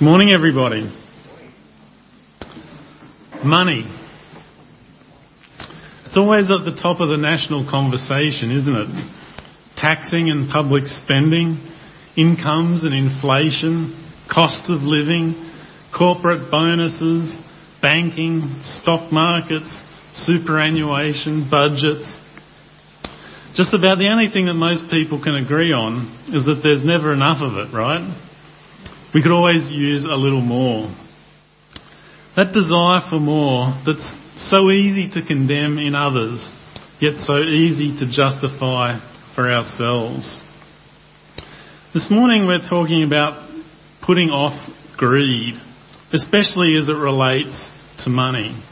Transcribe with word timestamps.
Morning, 0.00 0.30
everybody. 0.30 0.88
Money. 3.42 3.84
It's 6.06 6.16
always 6.16 6.48
at 6.52 6.64
the 6.64 6.78
top 6.80 7.00
of 7.00 7.08
the 7.08 7.16
national 7.16 7.68
conversation, 7.68 8.52
isn't 8.52 8.76
it? 8.76 9.10
Taxing 9.74 10.30
and 10.30 10.48
public 10.48 10.86
spending, 10.86 11.58
incomes 12.16 12.84
and 12.84 12.94
inflation, 12.94 13.98
cost 14.30 14.70
of 14.70 14.82
living, 14.82 15.34
corporate 15.90 16.48
bonuses, 16.48 17.36
banking, 17.82 18.60
stock 18.62 19.10
markets, 19.10 19.82
superannuation, 20.14 21.50
budgets. 21.50 22.06
Just 23.54 23.74
about 23.74 23.98
the 23.98 24.10
only 24.14 24.30
thing 24.30 24.46
that 24.46 24.54
most 24.54 24.92
people 24.92 25.20
can 25.20 25.34
agree 25.34 25.72
on 25.72 26.06
is 26.28 26.46
that 26.46 26.60
there's 26.62 26.84
never 26.84 27.12
enough 27.12 27.42
of 27.42 27.58
it, 27.58 27.74
right? 27.74 28.27
We 29.14 29.22
could 29.22 29.32
always 29.32 29.72
use 29.72 30.04
a 30.04 30.16
little 30.16 30.42
more. 30.42 30.94
That 32.36 32.52
desire 32.52 33.00
for 33.08 33.18
more 33.18 33.72
that's 33.86 34.14
so 34.36 34.70
easy 34.70 35.10
to 35.14 35.26
condemn 35.26 35.78
in 35.78 35.94
others, 35.94 36.52
yet 37.00 37.18
so 37.18 37.38
easy 37.38 37.96
to 38.00 38.10
justify 38.10 39.00
for 39.34 39.50
ourselves. 39.50 40.40
This 41.94 42.10
morning 42.10 42.46
we're 42.46 42.58
talking 42.58 43.02
about 43.02 43.48
putting 44.02 44.28
off 44.28 44.54
greed, 44.98 45.54
especially 46.12 46.76
as 46.76 46.90
it 46.90 46.96
relates 46.96 47.70
to 48.04 48.10
money. 48.10 48.62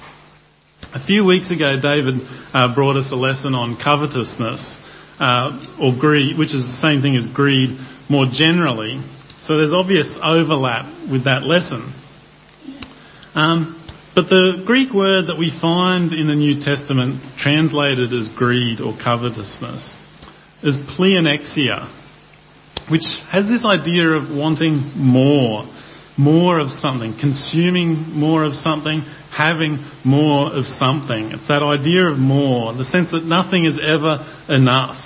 A 0.95 1.05
few 1.05 1.25
weeks 1.25 1.51
ago, 1.51 1.81
David 1.81 2.21
uh, 2.53 2.75
brought 2.75 2.97
us 2.97 3.11
a 3.11 3.17
lesson 3.17 3.55
on 3.55 3.77
covetousness, 3.83 4.71
uh, 5.19 5.77
or 5.81 5.99
greed, 5.99 6.39
which 6.39 6.55
is 6.55 6.63
the 6.63 6.79
same 6.83 7.01
thing 7.01 7.17
as 7.17 7.27
greed 7.27 7.79
more 8.11 8.27
generally. 8.31 9.03
So 9.47 9.57
there's 9.57 9.73
obvious 9.73 10.19
overlap 10.19 11.09
with 11.09 11.25
that 11.25 11.45
lesson. 11.45 11.95
Um, 13.37 13.79
but 14.13 14.27
the 14.27 14.65
Greek 14.67 14.93
word 14.93 15.29
that 15.29 15.39
we 15.39 15.55
find 15.55 16.13
in 16.13 16.27
the 16.27 16.35
New 16.35 16.59
Testament 16.59 17.23
translated 17.39 18.13
as 18.13 18.27
greed 18.35 18.81
or 18.81 18.99
covetousness 18.99 19.95
is 20.67 20.75
pleonexia, 20.99 21.87
which 22.91 23.07
has 23.31 23.47
this 23.47 23.63
idea 23.63 24.19
of 24.19 24.35
wanting 24.35 24.91
more, 24.99 25.63
more 26.19 26.59
of 26.59 26.67
something, 26.67 27.15
consuming 27.15 28.19
more 28.19 28.43
of 28.43 28.53
something, 28.53 28.99
having 29.31 29.79
more 30.03 30.51
of 30.51 30.67
something. 30.67 31.31
It's 31.31 31.47
that 31.47 31.63
idea 31.63 32.11
of 32.11 32.19
more, 32.19 32.75
the 32.75 32.89
sense 32.89 33.13
that 33.13 33.23
nothing 33.23 33.65
is 33.65 33.79
ever 33.79 34.27
enough. 34.51 34.99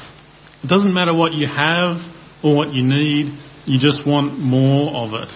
It 0.65 0.69
doesn't 0.71 0.95
matter 0.95 1.13
what 1.13 1.35
you 1.35 1.47
have 1.47 2.01
or 2.43 2.57
what 2.57 2.73
you 2.73 2.81
need, 2.89 3.37
you 3.67 3.79
just 3.79 4.07
want 4.07 4.39
more 4.39 5.05
of 5.05 5.15
it. 5.15 5.33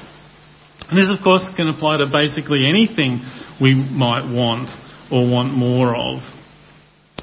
And 0.88 0.98
this, 0.98 1.10
of 1.10 1.22
course, 1.22 1.48
can 1.56 1.68
apply 1.68 1.98
to 1.98 2.06
basically 2.06 2.66
anything 2.66 3.20
we 3.60 3.74
might 3.74 4.30
want 4.30 4.70
or 5.10 5.28
want 5.28 5.54
more 5.54 5.94
of. 5.96 6.20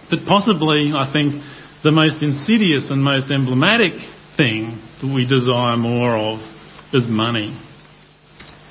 But 0.09 0.25
possibly, 0.27 0.91
I 0.95 1.11
think, 1.11 1.43
the 1.83 1.91
most 1.91 2.21
insidious 2.21 2.89
and 2.91 3.03
most 3.03 3.31
emblematic 3.31 3.93
thing 4.37 4.81
that 5.01 5.13
we 5.13 5.25
desire 5.25 5.77
more 5.77 6.15
of 6.15 6.39
is 6.93 7.07
money. 7.07 7.57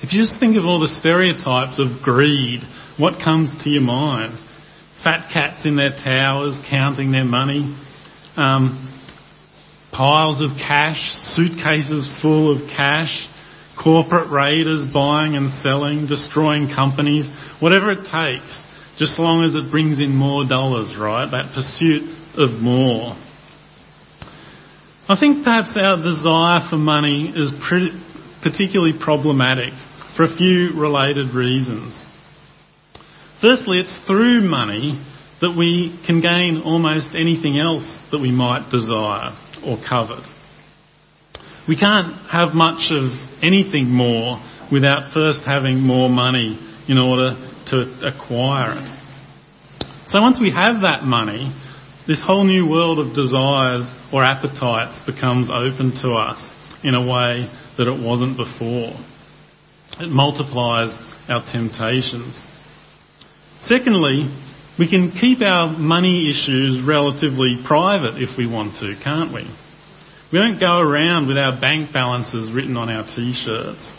If 0.03 0.13
you 0.13 0.21
just 0.21 0.41
think 0.41 0.57
of 0.57 0.65
all 0.65 0.81
the 0.81 0.89
stereotypes 0.89 1.79
of 1.79 2.03
greed, 2.03 2.61
what 2.99 3.23
comes 3.23 3.65
to 3.65 3.71
your 3.71 3.83
mind? 3.83 4.39
Fat 5.05 5.31
cats 5.33 5.67
in 5.67 5.77
their 5.77 5.91
towers 5.91 6.59
counting 6.69 7.13
their 7.13 7.25
money, 7.25 7.77
um, 8.37 9.00
piles 10.01 10.41
of 10.41 10.57
cash, 10.57 11.13
suitcases 11.37 12.09
full 12.23 12.57
of 12.57 12.71
cash, 12.71 13.29
corporate 13.77 14.31
raiders 14.31 14.83
buying 14.83 15.37
and 15.37 15.51
selling, 15.61 16.07
destroying 16.07 16.73
companies, 16.75 17.29
whatever 17.61 17.91
it 17.91 18.09
takes, 18.09 18.65
just 18.97 19.17
so 19.17 19.23
long 19.23 19.45
as 19.45 19.55
it 19.55 19.71
brings 19.71 20.01
in 20.01 20.17
more 20.17 20.49
dollars, 20.49 20.97
right? 20.99 21.31
That 21.31 21.53
pursuit 21.53 22.09
of 22.33 22.63
more. 22.63 23.13
I 25.07 25.21
think 25.21 25.45
perhaps 25.45 25.77
our 25.77 25.97
desire 25.97 26.65
for 26.71 26.77
money 26.77 27.31
is 27.37 27.53
pretty, 27.69 27.93
particularly 28.43 28.95
problematic 28.99 29.75
for 30.17 30.25
a 30.25 30.35
few 30.35 30.81
related 30.81 31.35
reasons. 31.35 31.93
Firstly, 33.43 33.81
it's 33.81 33.99
through 34.07 34.49
money 34.49 35.05
that 35.43 35.55
we 35.55 36.01
can 36.07 36.23
gain 36.23 36.63
almost 36.65 37.15
anything 37.15 37.59
else 37.59 37.85
that 38.13 38.19
we 38.19 38.33
might 38.33 38.71
desire 38.71 39.37
or 39.65 39.77
covet. 39.87 40.25
We 41.69 41.77
can't 41.77 42.15
have 42.31 42.55
much 42.55 42.91
of 42.91 43.13
anything 43.43 43.89
more 43.89 44.43
without 44.73 45.13
first 45.13 45.43
having 45.45 45.81
more 45.81 46.09
money 46.09 46.59
in 46.89 46.99
order 46.99 47.37
to 47.67 47.77
acquire 48.03 48.81
it. 48.81 48.89
So 50.07 50.21
once 50.21 50.41
we 50.41 50.51
have 50.51 50.83
that 50.83 51.05
money, 51.05 51.55
this 52.07 52.23
whole 52.25 52.45
new 52.45 52.69
world 52.69 52.99
of 52.99 53.15
desires 53.15 53.87
or 54.13 54.25
appetites 54.25 54.99
becomes 55.07 55.51
open 55.51 55.93
to 56.03 56.15
us 56.15 56.53
in 56.83 56.95
a 56.95 57.01
way 57.01 57.49
that 57.79 57.87
it 57.87 58.03
wasn't 58.03 58.37
before. 58.37 58.99
It 60.01 60.09
multiplies 60.09 60.95
our 61.29 61.45
temptations. 61.45 62.43
Secondly, 63.61 64.35
we 64.81 64.89
can 64.89 65.13
keep 65.13 65.43
our 65.43 65.69
money 65.69 66.31
issues 66.31 66.81
relatively 66.81 67.61
private 67.67 68.17
if 68.17 68.39
we 68.39 68.49
want 68.49 68.77
to, 68.77 68.97
can't 69.05 69.31
we? 69.31 69.45
We 70.33 70.39
don't 70.39 70.59
go 70.59 70.81
around 70.81 71.29
with 71.29 71.37
our 71.37 71.61
bank 71.61 71.93
balances 71.93 72.51
written 72.51 72.79
on 72.79 72.89
our 72.89 73.05
t-shirts 73.05 73.93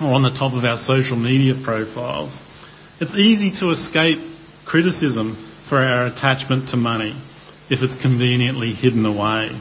or 0.00 0.08
on 0.08 0.22
the 0.22 0.34
top 0.34 0.58
of 0.58 0.64
our 0.64 0.76
social 0.76 1.14
media 1.14 1.54
profiles. 1.62 2.36
It's 3.00 3.14
easy 3.14 3.52
to 3.60 3.70
escape 3.70 4.18
criticism 4.66 5.38
for 5.68 5.78
our 5.78 6.06
attachment 6.06 6.70
to 6.70 6.76
money 6.76 7.14
if 7.70 7.78
it's 7.80 7.94
conveniently 8.02 8.72
hidden 8.72 9.06
away 9.06 9.54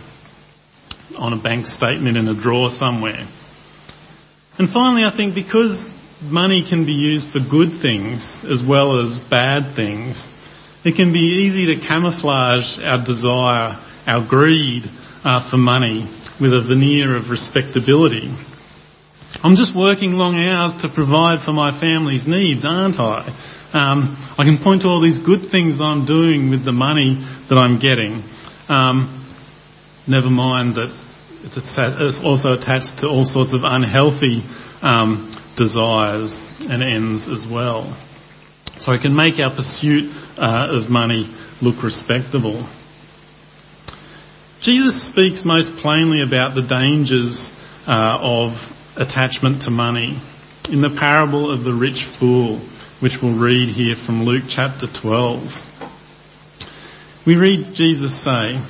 on 1.19 1.33
a 1.33 1.41
bank 1.41 1.67
statement 1.67 2.17
in 2.17 2.27
a 2.27 2.41
drawer 2.41 2.71
somewhere. 2.71 3.29
And 4.57 4.69
finally, 4.73 5.03
I 5.05 5.15
think 5.15 5.35
because 5.35 5.87
money 6.21 6.65
can 6.67 6.85
be 6.85 6.93
used 6.93 7.31
for 7.31 7.39
good 7.39 7.81
things 7.81 8.45
as 8.45 8.61
well 8.67 9.01
as 9.01 9.19
bad 9.29 9.75
things, 9.75 10.21
it 10.83 10.95
can 10.95 11.13
be 11.13 11.45
easy 11.45 11.73
to 11.73 11.87
camouflage 11.87 12.77
our 12.81 13.03
desire, 13.03 13.77
our 14.05 14.27
greed 14.27 14.83
uh, 15.23 15.49
for 15.49 15.57
money 15.57 16.09
with 16.39 16.53
a 16.53 16.61
veneer 16.65 17.15
of 17.17 17.29
respectability. 17.29 18.33
I'm 19.43 19.55
just 19.55 19.75
working 19.75 20.13
long 20.13 20.37
hours 20.37 20.81
to 20.81 20.89
provide 20.93 21.45
for 21.45 21.53
my 21.53 21.79
family's 21.79 22.27
needs, 22.27 22.65
aren't 22.65 22.99
I? 22.99 23.29
Um, 23.73 24.17
I 24.37 24.43
can 24.43 24.59
point 24.61 24.81
to 24.81 24.89
all 24.89 25.01
these 25.01 25.19
good 25.19 25.49
things 25.49 25.77
that 25.77 25.85
I'm 25.85 26.05
doing 26.05 26.49
with 26.51 26.65
the 26.65 26.75
money 26.75 27.15
that 27.49 27.55
I'm 27.55 27.79
getting. 27.79 28.21
Um, 28.67 29.23
never 30.07 30.29
mind 30.29 30.75
that 30.75 30.91
it's 31.43 32.19
also 32.21 32.53
attached 32.53 32.99
to 33.01 33.07
all 33.07 33.25
sorts 33.25 33.53
of 33.53 33.61
unhealthy 33.63 34.43
um, 34.83 35.31
desires 35.57 36.39
and 36.59 36.83
ends 36.83 37.27
as 37.27 37.45
well. 37.49 37.97
So 38.79 38.93
it 38.93 39.01
can 39.01 39.15
make 39.15 39.39
our 39.39 39.55
pursuit 39.55 40.09
uh, 40.37 40.77
of 40.81 40.89
money 40.89 41.29
look 41.61 41.83
respectable. 41.83 42.67
Jesus 44.61 45.07
speaks 45.07 45.43
most 45.45 45.71
plainly 45.81 46.21
about 46.21 46.55
the 46.55 46.61
dangers 46.61 47.49
uh, 47.87 48.19
of 48.21 48.53
attachment 48.95 49.63
to 49.63 49.71
money 49.71 50.21
in 50.69 50.81
the 50.81 50.95
parable 50.99 51.51
of 51.51 51.63
the 51.63 51.73
rich 51.73 52.05
fool, 52.19 52.59
which 53.01 53.17
we'll 53.21 53.39
read 53.39 53.69
here 53.69 53.95
from 54.05 54.23
Luke 54.23 54.45
chapter 54.47 54.85
12. 55.01 55.49
We 57.25 57.35
read 57.35 57.73
Jesus 57.73 58.23
say, 58.23 58.61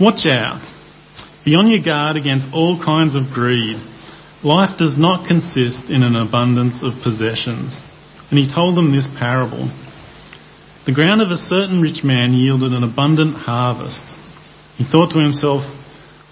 Watch 0.00 0.26
out. 0.26 0.62
Be 1.44 1.54
on 1.54 1.68
your 1.68 1.82
guard 1.82 2.16
against 2.16 2.48
all 2.52 2.82
kinds 2.82 3.14
of 3.14 3.32
greed. 3.32 3.76
Life 4.46 4.78
does 4.78 4.94
not 4.96 5.26
consist 5.26 5.90
in 5.90 6.04
an 6.04 6.14
abundance 6.14 6.78
of 6.86 7.02
possessions. 7.02 7.82
And 8.30 8.38
he 8.38 8.46
told 8.46 8.76
them 8.76 8.94
this 8.94 9.08
parable. 9.18 9.66
The 10.86 10.94
ground 10.94 11.20
of 11.20 11.32
a 11.32 11.36
certain 11.36 11.80
rich 11.80 12.04
man 12.04 12.32
yielded 12.32 12.70
an 12.72 12.84
abundant 12.84 13.34
harvest. 13.34 14.06
He 14.78 14.84
thought 14.84 15.10
to 15.10 15.18
himself, 15.18 15.66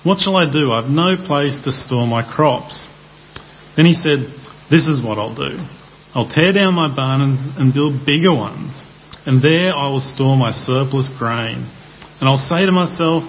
What 0.05 0.21
shall 0.21 0.37
I 0.37 0.49
do? 0.49 0.71
I've 0.71 0.89
no 0.89 1.17
place 1.27 1.59
to 1.65 1.73
store 1.73 2.07
my 2.07 2.23
crops. 2.23 2.87
Then 3.75 3.85
he 3.85 3.95
said, 3.95 4.31
This 4.71 4.87
is 4.87 5.03
what 5.03 5.19
I'll 5.19 5.35
do. 5.35 5.59
I'll 6.15 6.31
tear 6.31 6.53
down 6.53 6.75
my 6.75 6.95
barns 6.95 7.43
and 7.59 7.75
build 7.75 8.07
bigger 8.07 8.33
ones, 8.33 8.87
and 9.27 9.43
there 9.43 9.75
I 9.75 9.89
will 9.89 9.99
store 9.99 10.37
my 10.37 10.53
surplus 10.53 11.11
grain. 11.19 11.67
And 12.21 12.29
I'll 12.31 12.39
say 12.39 12.65
to 12.65 12.71
myself, 12.71 13.25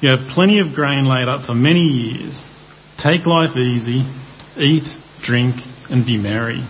You 0.00 0.08
have 0.08 0.32
plenty 0.32 0.58
of 0.60 0.72
grain 0.74 1.04
laid 1.04 1.28
up 1.28 1.44
for 1.44 1.52
many 1.52 1.84
years. 1.84 2.42
Take 2.96 3.26
life 3.26 3.58
easy, 3.58 4.08
eat, 4.58 4.88
drink, 5.22 5.56
and 5.90 6.04
be 6.04 6.16
merry. 6.16 6.66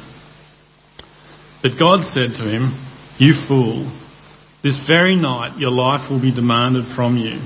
But 1.62 1.78
God 1.78 2.04
said 2.04 2.34
to 2.38 2.48
him, 2.48 2.74
You 3.18 3.34
fool, 3.46 3.90
this 4.62 4.78
very 4.86 5.16
night 5.16 5.58
your 5.58 5.70
life 5.70 6.10
will 6.10 6.20
be 6.20 6.34
demanded 6.34 6.94
from 6.94 7.16
you. 7.16 7.38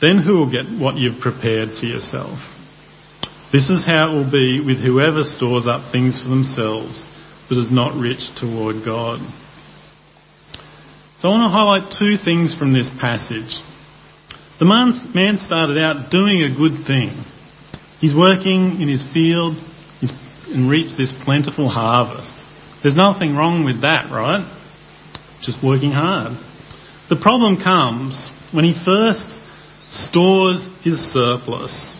Then 0.00 0.18
who 0.18 0.34
will 0.34 0.50
get 0.50 0.66
what 0.78 0.96
you've 0.96 1.20
prepared 1.20 1.70
for 1.78 1.86
yourself? 1.86 2.38
This 3.52 3.70
is 3.70 3.86
how 3.86 4.10
it 4.10 4.14
will 4.14 4.30
be 4.30 4.60
with 4.60 4.78
whoever 4.78 5.22
stores 5.22 5.66
up 5.66 5.92
things 5.92 6.20
for 6.22 6.28
themselves, 6.28 7.06
but 7.48 7.58
is 7.58 7.72
not 7.72 7.96
rich 7.96 8.34
toward 8.36 8.84
God. 8.84 9.20
So 11.18 11.28
I 11.28 11.30
want 11.30 11.46
to 11.46 11.56
highlight 11.56 11.94
two 11.98 12.16
things 12.22 12.54
from 12.54 12.72
this 12.74 12.90
passage. 13.00 13.56
The 14.58 14.66
man 14.66 15.36
started 15.36 15.78
out 15.78 16.10
doing 16.10 16.42
a 16.42 16.54
good 16.54 16.86
thing. 16.86 17.24
He's 18.00 18.14
working 18.14 18.80
in 18.80 18.88
his 18.88 19.04
field 19.12 19.56
he's, 20.00 20.12
and 20.48 20.70
reaped 20.70 20.96
this 20.98 21.12
plentiful 21.24 21.68
harvest. 21.68 22.34
There's 22.82 22.96
nothing 22.96 23.34
wrong 23.34 23.64
with 23.64 23.82
that, 23.82 24.10
right? 24.10 24.44
Just 25.42 25.62
working 25.62 25.92
hard. 25.92 26.38
The 27.08 27.16
problem 27.16 27.56
comes 27.56 28.28
when 28.52 28.64
he 28.64 28.74
first 28.84 29.38
stores 29.90 30.66
his 30.82 31.00
surplus 31.12 31.94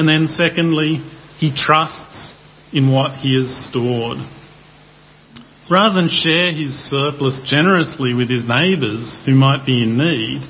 and 0.00 0.08
then 0.08 0.28
secondly, 0.28 1.04
he 1.38 1.54
trusts 1.54 2.32
in 2.72 2.90
what 2.90 3.16
he 3.16 3.36
has 3.36 3.50
stored. 3.68 4.18
Rather 5.70 5.94
than 5.94 6.08
share 6.08 6.52
his 6.52 6.72
surplus 6.88 7.38
generously 7.44 8.14
with 8.14 8.30
his 8.30 8.44
neighbours 8.48 9.20
who 9.26 9.34
might 9.34 9.66
be 9.66 9.82
in 9.82 9.98
need, 9.98 10.40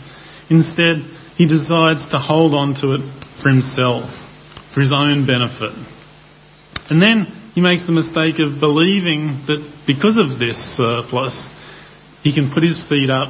instead 0.48 1.02
he 1.34 1.48
decides 1.48 2.06
to 2.10 2.18
hold 2.18 2.54
on 2.54 2.74
to 2.74 2.94
it 2.94 3.00
for 3.42 3.48
himself, 3.48 4.10
for 4.74 4.80
his 4.80 4.92
own 4.92 5.26
benefit. 5.26 5.70
And 6.90 7.00
then 7.00 7.26
he 7.54 7.60
makes 7.60 7.86
the 7.86 7.92
mistake 7.92 8.38
of 8.38 8.60
believing 8.60 9.44
that 9.46 9.60
because 9.86 10.18
of 10.18 10.38
this 10.38 10.56
surplus, 10.76 11.48
he 12.22 12.34
can 12.34 12.50
put 12.52 12.62
his 12.62 12.82
feet 12.88 13.10
up, 13.10 13.28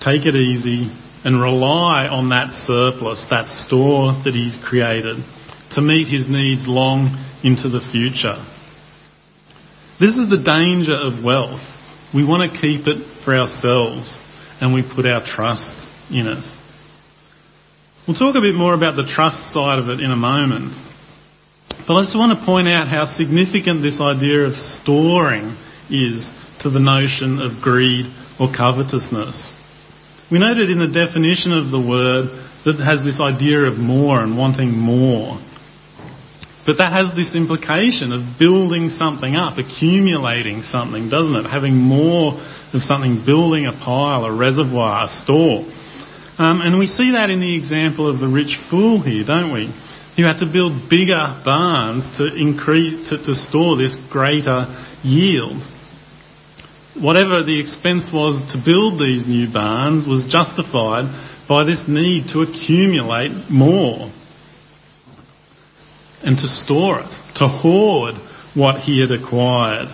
take 0.00 0.26
it 0.26 0.34
easy, 0.34 0.92
and 1.24 1.40
rely 1.40 2.06
on 2.06 2.28
that 2.28 2.52
surplus, 2.52 3.24
that 3.30 3.46
store 3.46 4.12
that 4.24 4.34
he's 4.34 4.58
created, 4.62 5.24
to 5.70 5.80
meet 5.80 6.08
his 6.08 6.28
needs 6.28 6.66
long 6.66 7.08
into 7.42 7.68
the 7.68 7.80
future. 7.80 8.44
This 9.98 10.18
is 10.18 10.28
the 10.28 10.42
danger 10.42 10.94
of 10.94 11.24
wealth. 11.24 11.64
We 12.12 12.24
want 12.24 12.52
to 12.52 12.60
keep 12.60 12.86
it 12.86 13.24
for 13.24 13.34
ourselves, 13.34 14.20
and 14.60 14.74
we 14.74 14.82
put 14.82 15.06
our 15.06 15.24
trust 15.24 15.88
in 16.10 16.26
it. 16.28 16.44
We'll 18.06 18.16
talk 18.16 18.36
a 18.36 18.44
bit 18.44 18.54
more 18.54 18.74
about 18.74 18.96
the 18.96 19.08
trust 19.08 19.54
side 19.54 19.78
of 19.78 19.88
it 19.88 20.00
in 20.00 20.10
a 20.10 20.16
moment. 20.16 20.76
But 21.88 21.94
I 21.96 22.00
just 22.04 22.12
want 22.12 22.38
to 22.38 22.44
point 22.44 22.68
out 22.68 22.86
how 22.86 23.08
significant 23.08 23.80
this 23.80 23.96
idea 23.98 24.44
of 24.44 24.56
storing 24.56 25.56
is 25.88 26.28
to 26.60 26.68
the 26.68 26.84
notion 26.84 27.40
of 27.40 27.62
greed 27.64 28.12
or 28.38 28.52
covetousness. 28.52 29.56
We 30.30 30.38
noted 30.38 30.68
in 30.68 30.80
the 30.80 30.92
definition 30.92 31.56
of 31.56 31.72
the 31.72 31.80
word 31.80 32.28
that 32.68 32.76
has 32.76 33.00
this 33.00 33.24
idea 33.24 33.64
of 33.64 33.78
more 33.78 34.20
and 34.20 34.36
wanting 34.36 34.76
more. 34.76 35.40
But 36.66 36.76
that 36.76 36.92
has 36.92 37.16
this 37.16 37.34
implication 37.34 38.12
of 38.12 38.38
building 38.38 38.90
something 38.92 39.34
up, 39.34 39.56
accumulating 39.56 40.60
something, 40.60 41.08
doesn't 41.08 41.36
it? 41.36 41.48
Having 41.48 41.76
more 41.76 42.36
of 42.72 42.84
something, 42.84 43.24
building 43.24 43.64
a 43.64 43.72
pile, 43.72 44.28
a 44.28 44.32
reservoir, 44.36 45.04
a 45.04 45.08
store. 45.08 45.64
Um, 46.36 46.60
and 46.62 46.78
we 46.78 46.86
see 46.86 47.12
that 47.12 47.30
in 47.30 47.40
the 47.40 47.56
example 47.56 48.10
of 48.10 48.18
the 48.18 48.26
rich 48.26 48.58
fool 48.68 49.00
here, 49.00 49.24
don't 49.24 49.52
we? 49.52 49.72
Who 50.16 50.24
had 50.24 50.38
to 50.38 50.50
build 50.50 50.90
bigger 50.90 51.42
barns 51.44 52.18
to 52.18 52.26
increase, 52.26 53.10
to, 53.10 53.18
to 53.18 53.34
store 53.34 53.76
this 53.76 53.96
greater 54.10 54.66
yield. 55.02 55.62
Whatever 57.00 57.42
the 57.42 57.58
expense 57.58 58.10
was 58.12 58.52
to 58.52 58.58
build 58.64 58.98
these 58.98 59.26
new 59.26 59.52
barns 59.52 60.06
was 60.06 60.24
justified 60.24 61.10
by 61.48 61.64
this 61.64 61.84
need 61.86 62.28
to 62.28 62.40
accumulate 62.40 63.50
more 63.50 64.10
and 66.22 66.38
to 66.38 66.48
store 66.48 67.00
it, 67.00 67.12
to 67.36 67.48
hoard 67.48 68.14
what 68.54 68.80
he 68.80 69.00
had 69.00 69.10
acquired. 69.10 69.88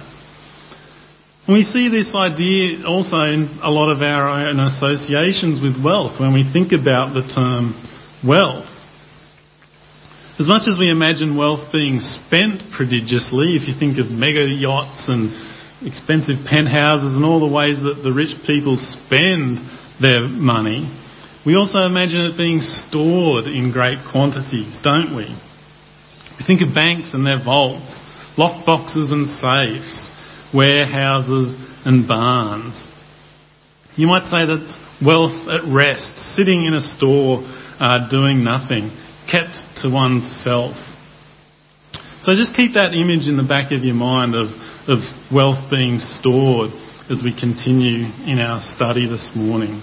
We 1.49 1.63
see 1.63 1.89
this 1.89 2.15
idea 2.15 2.87
also 2.87 3.17
in 3.25 3.59
a 3.63 3.71
lot 3.71 3.91
of 3.91 4.03
our 4.03 4.29
own 4.29 4.61
associations 4.61 5.61
with 5.61 5.83
wealth 5.83 6.21
when 6.21 6.35
we 6.35 6.45
think 6.45 6.73
about 6.73 7.15
the 7.15 7.23
term 7.27 7.75
wealth. 8.23 8.69
As 10.39 10.47
much 10.47 10.69
as 10.69 10.79
we 10.79 10.91
imagine 10.91 11.37
wealth 11.37 11.73
being 11.73 12.01
spent 12.01 12.65
prodigiously, 12.73 13.57
if 13.57 13.69
you 13.69 13.75
think 13.79 13.99
of 13.99 14.11
mega 14.11 14.45
yachts 14.45 15.09
and 15.09 15.33
expensive 15.85 16.45
penthouses 16.49 17.17
and 17.17 17.25
all 17.25 17.41
the 17.41 17.53
ways 17.53 17.81
that 17.83 18.01
the 18.05 18.13
rich 18.13 18.37
people 18.47 18.77
spend 18.77 19.59
their 20.01 20.29
money, 20.29 20.89
we 21.45 21.57
also 21.57 21.81
imagine 21.81 22.21
it 22.21 22.37
being 22.37 22.61
stored 22.61 23.47
in 23.49 23.73
great 23.73 23.99
quantities, 24.13 24.79
don't 24.85 25.17
we? 25.17 25.29
We 26.39 26.45
think 26.47 26.61
of 26.61 26.75
banks 26.75 27.13
and 27.13 27.25
their 27.25 27.43
vaults, 27.43 28.01
lock 28.37 28.65
boxes 28.65 29.11
and 29.13 29.29
safes, 29.29 30.13
warehouses 30.55 31.55
and 31.85 32.07
barns. 32.07 32.75
You 33.97 34.07
might 34.07 34.25
say 34.25 34.47
that's 34.47 34.77
wealth 35.05 35.49
at 35.49 35.65
rest, 35.65 36.19
sitting 36.37 36.65
in 36.65 36.75
a 36.75 36.81
store 36.81 37.43
uh, 37.81 38.09
doing 38.09 38.45
nothing, 38.45 38.91
kept 39.31 39.57
to 39.83 39.91
oneself. 39.91 40.77
So 42.23 42.35
just 42.35 42.55
keep 42.55 42.75
that 42.75 42.93
image 42.95 43.29
in 43.29 43.37
the 43.37 43.47
back 43.49 43.73
of 43.73 43.83
your 43.83 43.95
mind 43.95 44.35
of, 44.35 44.53
of 44.89 44.99
wealth 45.33 45.71
being 45.71 45.99
stored 45.99 46.71
as 47.11 47.23
we 47.25 47.33
continue 47.33 48.07
in 48.29 48.39
our 48.39 48.61
study 48.61 49.09
this 49.09 49.33
morning. 49.35 49.83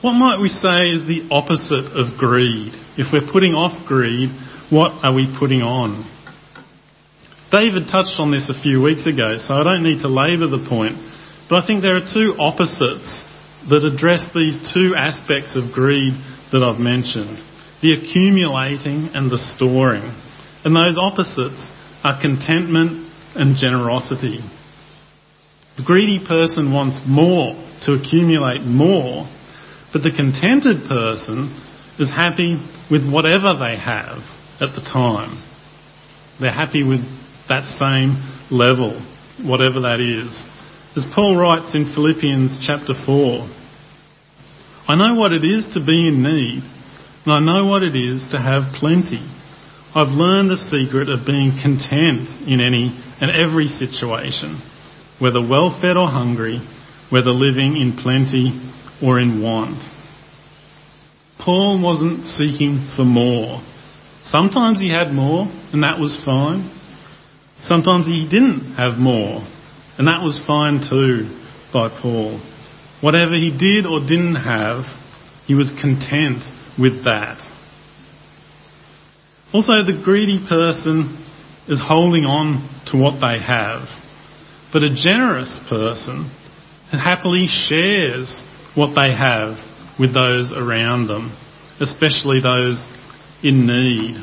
What 0.00 0.12
might 0.12 0.40
we 0.40 0.48
say 0.48 0.92
is 0.92 1.06
the 1.06 1.28
opposite 1.30 1.96
of 1.96 2.18
greed? 2.18 2.72
If 2.96 3.12
we're 3.12 3.30
putting 3.30 3.54
off 3.54 3.86
greed, 3.86 4.30
what 4.70 5.04
are 5.04 5.14
we 5.14 5.26
putting 5.38 5.62
on? 5.62 6.04
David 7.54 7.86
touched 7.86 8.18
on 8.18 8.32
this 8.32 8.50
a 8.50 8.60
few 8.60 8.82
weeks 8.82 9.06
ago, 9.06 9.36
so 9.36 9.54
I 9.54 9.62
don't 9.62 9.84
need 9.84 10.00
to 10.00 10.08
labour 10.08 10.48
the 10.48 10.66
point. 10.68 10.98
But 11.48 11.62
I 11.62 11.66
think 11.66 11.82
there 11.82 11.94
are 11.94 12.02
two 12.02 12.34
opposites 12.36 13.22
that 13.70 13.84
address 13.84 14.26
these 14.34 14.58
two 14.74 14.96
aspects 14.98 15.54
of 15.54 15.70
greed 15.72 16.14
that 16.50 16.62
I've 16.62 16.80
mentioned 16.80 17.38
the 17.80 17.92
accumulating 17.92 19.10
and 19.14 19.30
the 19.30 19.38
storing. 19.38 20.02
And 20.64 20.74
those 20.74 20.96
opposites 20.98 21.68
are 22.02 22.18
contentment 22.20 23.12
and 23.36 23.56
generosity. 23.56 24.40
The 25.76 25.84
greedy 25.84 26.24
person 26.26 26.72
wants 26.72 27.00
more 27.06 27.54
to 27.82 27.92
accumulate 27.92 28.62
more, 28.62 29.28
but 29.92 30.02
the 30.02 30.10
contented 30.10 30.88
person 30.88 31.60
is 31.98 32.10
happy 32.10 32.58
with 32.90 33.04
whatever 33.06 33.52
they 33.52 33.76
have 33.76 34.24
at 34.60 34.74
the 34.74 34.80
time. 34.80 35.44
They're 36.40 36.50
happy 36.50 36.82
with 36.82 37.04
that 37.48 37.66
same 37.66 38.16
level, 38.50 39.00
whatever 39.42 39.80
that 39.80 40.00
is. 40.00 40.44
As 40.96 41.04
Paul 41.14 41.36
writes 41.36 41.74
in 41.74 41.92
Philippians 41.92 42.58
chapter 42.64 42.94
4, 42.94 43.48
I 44.86 44.96
know 44.96 45.14
what 45.18 45.32
it 45.32 45.44
is 45.44 45.74
to 45.74 45.84
be 45.84 46.08
in 46.08 46.22
need, 46.22 46.62
and 47.24 47.32
I 47.32 47.40
know 47.40 47.66
what 47.66 47.82
it 47.82 47.96
is 47.96 48.28
to 48.32 48.38
have 48.38 48.74
plenty. 48.74 49.24
I've 49.94 50.12
learned 50.12 50.50
the 50.50 50.56
secret 50.56 51.08
of 51.08 51.26
being 51.26 51.52
content 51.60 52.28
in 52.46 52.60
any 52.60 52.92
and 53.20 53.30
every 53.30 53.68
situation, 53.68 54.60
whether 55.18 55.40
well 55.40 55.70
fed 55.80 55.96
or 55.96 56.10
hungry, 56.10 56.60
whether 57.10 57.30
living 57.30 57.76
in 57.76 57.96
plenty 57.96 58.60
or 59.02 59.20
in 59.20 59.42
want. 59.42 59.82
Paul 61.38 61.80
wasn't 61.82 62.24
seeking 62.24 62.90
for 62.96 63.04
more. 63.04 63.62
Sometimes 64.22 64.80
he 64.80 64.90
had 64.90 65.12
more, 65.12 65.46
and 65.72 65.82
that 65.82 65.98
was 65.98 66.16
fine. 66.24 66.70
Sometimes 67.64 68.06
he 68.06 68.28
didn't 68.28 68.74
have 68.76 68.98
more, 68.98 69.40
and 69.96 70.06
that 70.06 70.20
was 70.20 70.38
fine 70.46 70.84
too 70.84 71.32
by 71.72 71.88
Paul. 71.88 72.38
Whatever 73.00 73.32
he 73.36 73.56
did 73.56 73.86
or 73.86 74.00
didn't 74.00 74.36
have, 74.36 74.84
he 75.46 75.54
was 75.54 75.72
content 75.80 76.44
with 76.78 77.04
that. 77.04 77.40
Also, 79.54 79.72
the 79.80 79.98
greedy 80.04 80.44
person 80.46 81.24
is 81.66 81.80
holding 81.82 82.24
on 82.24 82.68
to 82.92 82.98
what 82.98 83.14
they 83.24 83.40
have, 83.40 83.88
but 84.70 84.82
a 84.82 84.94
generous 84.94 85.58
person 85.66 86.30
happily 86.92 87.46
shares 87.48 88.42
what 88.74 88.92
they 88.94 89.10
have 89.10 89.56
with 89.98 90.12
those 90.12 90.52
around 90.52 91.06
them, 91.06 91.34
especially 91.80 92.42
those 92.42 92.84
in 93.42 93.66
need. 93.66 94.20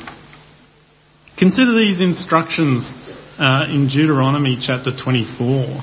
Consider 1.39 1.73
these 1.75 2.01
instructions 2.01 2.93
uh, 3.41 3.65
in 3.65 3.89
Deuteronomy 3.89 4.61
chapter 4.61 4.91
24 4.93 5.81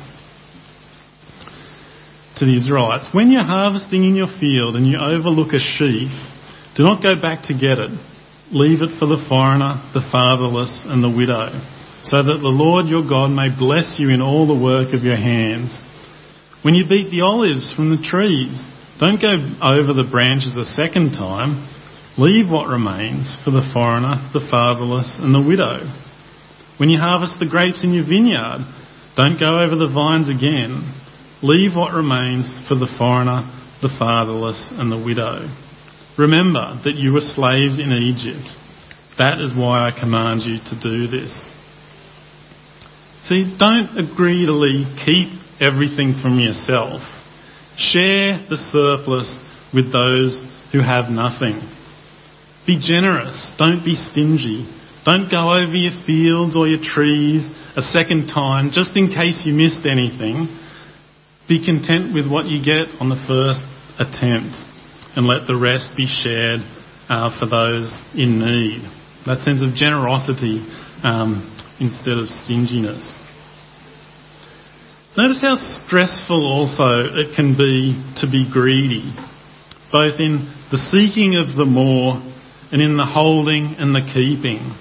to 2.39 2.45
the 2.47 2.55
Israelites. 2.55 3.09
When 3.11 3.33
you're 3.33 3.43
harvesting 3.43 4.05
in 4.05 4.15
your 4.15 4.31
field 4.31 4.77
and 4.77 4.87
you 4.87 4.95
overlook 4.95 5.51
a 5.53 5.59
sheaf, 5.59 6.15
do 6.79 6.87
not 6.87 7.03
go 7.03 7.19
back 7.21 7.51
to 7.51 7.59
get 7.59 7.83
it. 7.83 7.91
Leave 8.55 8.81
it 8.81 8.95
for 9.03 9.11
the 9.11 9.19
foreigner, 9.29 9.83
the 9.91 10.07
fatherless, 10.07 10.87
and 10.87 11.03
the 11.03 11.11
widow, 11.11 11.51
so 12.07 12.23
that 12.23 12.39
the 12.39 12.55
Lord 12.55 12.87
your 12.87 13.03
God 13.03 13.35
may 13.35 13.51
bless 13.51 13.99
you 13.99 14.09
in 14.09 14.23
all 14.23 14.47
the 14.47 14.55
work 14.55 14.95
of 14.95 15.03
your 15.03 15.19
hands. 15.19 15.75
When 16.63 16.79
you 16.79 16.87
beat 16.87 17.11
the 17.11 17.27
olives 17.27 17.75
from 17.75 17.91
the 17.91 18.01
trees, 18.01 18.63
don't 19.03 19.21
go 19.21 19.35
over 19.61 19.93
the 19.93 20.09
branches 20.09 20.57
a 20.57 20.65
second 20.65 21.11
time. 21.19 21.67
Leave 22.17 22.51
what 22.51 22.71
remains 22.71 23.37
for 23.45 23.51
the 23.51 23.67
foreigner, 23.75 24.15
the 24.33 24.47
fatherless, 24.47 25.19
and 25.19 25.35
the 25.35 25.43
widow. 25.43 25.91
When 26.79 26.91
you 26.91 26.99
harvest 26.99 27.39
the 27.39 27.49
grapes 27.49 27.85
in 27.85 27.93
your 27.93 28.07
vineyard, 28.07 28.65
don't 29.17 29.39
go 29.39 29.61
over 29.61 29.75
the 29.75 29.93
vines 29.93 30.29
again. 30.29 30.95
Leave 31.43 31.75
what 31.75 31.93
remains 31.93 32.55
for 32.69 32.75
the 32.75 32.93
foreigner, 32.99 33.43
the 33.83 33.95
fatherless, 33.99 34.73
and 34.73 34.91
the 34.91 35.05
widow. 35.05 35.49
Remember 36.17 36.81
that 36.85 36.95
you 36.95 37.13
were 37.13 37.21
slaves 37.21 37.79
in 37.79 37.93
Egypt. 37.93 38.49
That 39.19 39.41
is 39.41 39.55
why 39.55 39.89
I 39.89 39.99
command 39.99 40.43
you 40.43 40.59
to 40.59 40.81
do 40.81 41.07
this. 41.09 41.49
See, 43.25 43.57
don't 43.59 44.15
greedily 44.17 44.87
keep 45.05 45.29
everything 45.61 46.15
from 46.23 46.39
yourself. 46.39 47.03
Share 47.77 48.39
the 48.49 48.57
surplus 48.57 49.37
with 49.75 49.93
those 49.93 50.41
who 50.73 50.81
have 50.81 51.11
nothing. 51.11 51.61
Be 52.67 52.79
generous. 52.81 53.53
Don't 53.59 53.85
be 53.85 53.95
stingy. 53.95 54.67
Don't 55.09 55.31
go 55.31 55.57
over 55.57 55.73
your 55.73 56.05
fields 56.05 56.55
or 56.55 56.69
your 56.69 56.85
trees 56.85 57.49
a 57.75 57.81
second 57.81 58.29
time 58.29 58.73
just 58.73 58.95
in 58.95 59.09
case 59.09 59.41
you 59.47 59.55
missed 59.55 59.89
anything. 59.89 60.53
Be 61.49 61.65
content 61.65 62.13
with 62.13 62.31
what 62.31 62.51
you 62.51 62.61
get 62.61 62.93
on 63.01 63.09
the 63.09 63.17
first 63.17 63.65
attempt 63.97 64.61
and 65.17 65.25
let 65.25 65.47
the 65.47 65.57
rest 65.57 65.97
be 65.97 66.05
shared 66.05 66.61
uh, 67.09 67.33
for 67.41 67.49
those 67.49 67.97
in 68.13 68.37
need. 68.37 68.85
That 69.25 69.41
sense 69.41 69.65
of 69.65 69.73
generosity 69.73 70.61
um, 71.03 71.57
instead 71.81 72.19
of 72.19 72.29
stinginess. 72.29 73.17
Notice 75.17 75.41
how 75.41 75.57
stressful 75.57 76.45
also 76.45 77.17
it 77.17 77.35
can 77.35 77.57
be 77.57 77.97
to 78.21 78.31
be 78.31 78.45
greedy, 78.45 79.09
both 79.91 80.21
in 80.21 80.53
the 80.71 80.77
seeking 80.77 81.37
of 81.37 81.57
the 81.57 81.65
more 81.65 82.21
and 82.71 82.83
in 82.83 82.99
the 82.99 83.09
holding 83.09 83.77
and 83.79 83.95
the 83.95 84.05
keeping. 84.05 84.77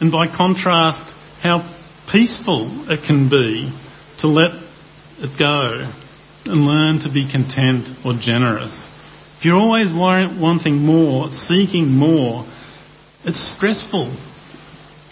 And 0.00 0.12
by 0.12 0.26
contrast, 0.26 1.12
how 1.42 1.74
peaceful 2.10 2.86
it 2.88 3.06
can 3.06 3.28
be 3.28 3.72
to 4.18 4.28
let 4.28 4.50
it 5.18 5.38
go 5.38 5.92
and 6.46 6.64
learn 6.64 7.00
to 7.00 7.12
be 7.12 7.30
content 7.30 7.84
or 8.04 8.14
generous. 8.18 8.86
If 9.38 9.44
you're 9.44 9.60
always 9.60 9.92
wanting 9.92 10.78
more, 10.78 11.30
seeking 11.30 11.90
more, 11.90 12.46
it's 13.24 13.54
stressful. 13.56 14.16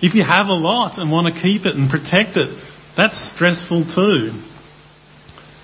If 0.00 0.14
you 0.14 0.22
have 0.22 0.46
a 0.46 0.54
lot 0.54 0.98
and 0.98 1.10
want 1.10 1.34
to 1.34 1.40
keep 1.40 1.66
it 1.66 1.74
and 1.76 1.90
protect 1.90 2.36
it, 2.36 2.56
that's 2.96 3.32
stressful 3.34 3.84
too. 3.84 4.42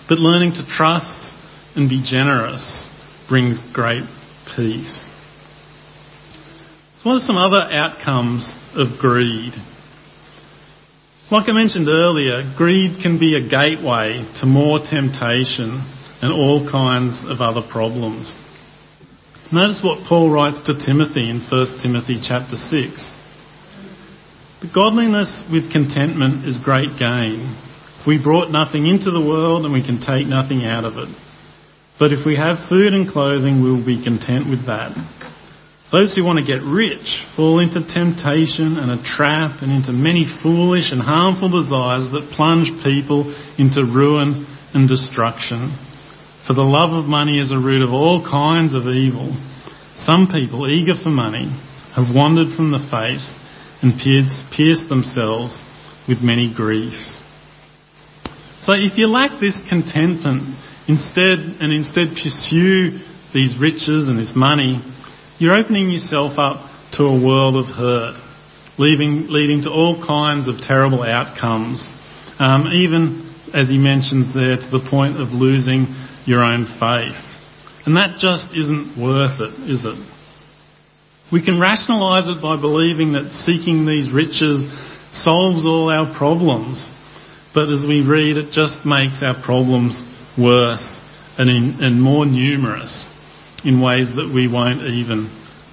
But 0.09 0.19
learning 0.19 0.55
to 0.55 0.67
trust 0.67 1.33
and 1.75 1.89
be 1.89 2.03
generous 2.05 2.89
brings 3.29 3.59
great 3.73 4.05
peace. 4.57 5.07
So 7.03 7.09
what 7.09 7.17
are 7.17 7.27
some 7.27 7.37
other 7.37 7.59
outcomes 7.59 8.55
of 8.77 9.01
greed? 9.01 9.55
Like 11.33 11.49
I 11.49 11.53
mentioned 11.53 11.89
earlier, 11.89 12.45
greed 12.57 13.03
can 13.03 13.19
be 13.19 13.35
a 13.35 13.43
gateway 13.43 14.25
to 14.39 14.47
more 14.47 14.79
temptation 14.79 15.83
and 16.23 16.33
all 16.33 16.71
kinds 16.71 17.25
of 17.27 17.41
other 17.41 17.67
problems. 17.69 18.33
Notice 19.51 19.83
what 19.83 20.07
Paul 20.07 20.31
writes 20.31 20.63
to 20.67 20.79
Timothy 20.79 21.29
in 21.29 21.41
1 21.41 21.83
Timothy 21.83 22.23
chapter 22.23 22.55
6. 22.55 23.13
But 24.61 24.73
godliness 24.73 25.43
with 25.51 25.73
contentment 25.73 26.47
is 26.47 26.57
great 26.59 26.97
gain. 27.01 27.59
We 28.07 28.23
brought 28.23 28.53
nothing 28.53 28.87
into 28.87 29.11
the 29.11 29.27
world 29.27 29.65
and 29.65 29.75
we 29.75 29.85
can 29.85 29.99
take 29.99 30.29
nothing 30.29 30.65
out 30.65 30.85
of 30.85 30.99
it. 30.99 31.09
But 31.99 32.13
if 32.13 32.25
we 32.25 32.37
have 32.37 32.69
food 32.69 32.95
and 32.95 33.11
clothing, 33.11 33.61
we 33.61 33.73
will 33.73 33.85
be 33.85 34.05
content 34.05 34.49
with 34.49 34.67
that. 34.67 34.95
Those 35.93 36.17
who 36.17 36.25
want 36.25 36.39
to 36.41 36.45
get 36.49 36.65
rich 36.65 37.21
fall 37.37 37.61
into 37.61 37.85
temptation 37.85 38.81
and 38.81 38.91
a 38.91 39.05
trap 39.05 39.61
and 39.61 39.71
into 39.71 39.93
many 39.93 40.25
foolish 40.25 40.91
and 40.91 41.03
harmful 41.03 41.53
desires 41.53 42.09
that 42.17 42.33
plunge 42.33 42.73
people 42.83 43.29
into 43.61 43.85
ruin 43.85 44.49
and 44.73 44.89
destruction. 44.89 45.77
For 46.47 46.55
the 46.55 46.65
love 46.65 46.97
of 46.97 47.05
money 47.05 47.37
is 47.39 47.53
a 47.53 47.61
root 47.61 47.85
of 47.85 47.93
all 47.93 48.25
kinds 48.25 48.73
of 48.73 48.89
evil. 48.89 49.37
Some 49.95 50.33
people, 50.33 50.65
eager 50.65 50.97
for 50.97 51.11
money, 51.11 51.53
have 51.95 52.09
wandered 52.09 52.57
from 52.57 52.73
the 52.73 52.81
faith 52.89 53.21
and 53.85 54.01
pierced 54.01 54.89
themselves 54.89 55.61
with 56.09 56.25
many 56.25 56.49
griefs. 56.49 57.21
So 58.65 58.73
if 58.73 58.97
you 58.97 59.09
lack 59.09 59.41
this 59.41 59.61
contentment, 59.69 60.57
instead 60.89 61.61
and 61.61 61.69
instead 61.69 62.17
pursue 62.17 62.97
these 63.35 63.61
riches 63.61 64.09
and 64.09 64.19
this 64.19 64.33
money, 64.35 64.81
you're 65.43 65.59
opening 65.59 65.91
yourself 65.91 66.39
up 66.39 66.71
to 66.93 67.03
a 67.03 67.19
world 67.19 67.57
of 67.57 67.67
hurt, 67.67 68.15
leaving, 68.79 69.27
leading 69.27 69.63
to 69.63 69.71
all 69.71 69.99
kinds 69.99 70.47
of 70.47 70.61
terrible 70.61 71.03
outcomes. 71.03 71.83
Um, 72.39 72.69
even 72.73 73.35
as 73.53 73.69
he 73.69 73.77
mentions 73.77 74.33
there, 74.33 74.57
to 74.57 74.71
the 74.71 74.87
point 74.89 75.21
of 75.21 75.35
losing 75.35 75.91
your 76.27 76.45
own 76.45 76.65
faith. 76.79 77.19
And 77.85 77.97
that 77.97 78.19
just 78.19 78.55
isn't 78.55 78.95
worth 78.95 79.41
it, 79.41 79.69
is 79.69 79.85
it? 79.85 79.99
We 81.33 81.45
can 81.45 81.59
rationalise 81.59 82.29
it 82.29 82.41
by 82.41 82.61
believing 82.61 83.15
that 83.15 83.33
seeking 83.33 83.85
these 83.85 84.13
riches 84.13 84.71
solves 85.11 85.67
all 85.67 85.91
our 85.91 86.17
problems. 86.17 86.89
But 87.53 87.69
as 87.69 87.85
we 87.87 88.07
read, 88.07 88.37
it 88.37 88.53
just 88.53 88.87
makes 88.87 89.23
our 89.27 89.43
problems 89.43 90.05
worse 90.39 90.87
and, 91.37 91.51
in, 91.51 91.83
and 91.83 92.01
more 92.01 92.27
numerous 92.27 93.09
in 93.65 93.81
ways 93.81 94.15
that 94.17 94.31
we 94.33 94.49
won't 94.49 94.83
even 94.83 95.31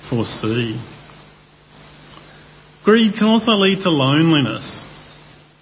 foresee. 0.10 0.80
Greed 2.84 3.14
can 3.18 3.28
also 3.28 3.52
lead 3.54 3.82
to 3.84 3.90
loneliness. 3.90 4.86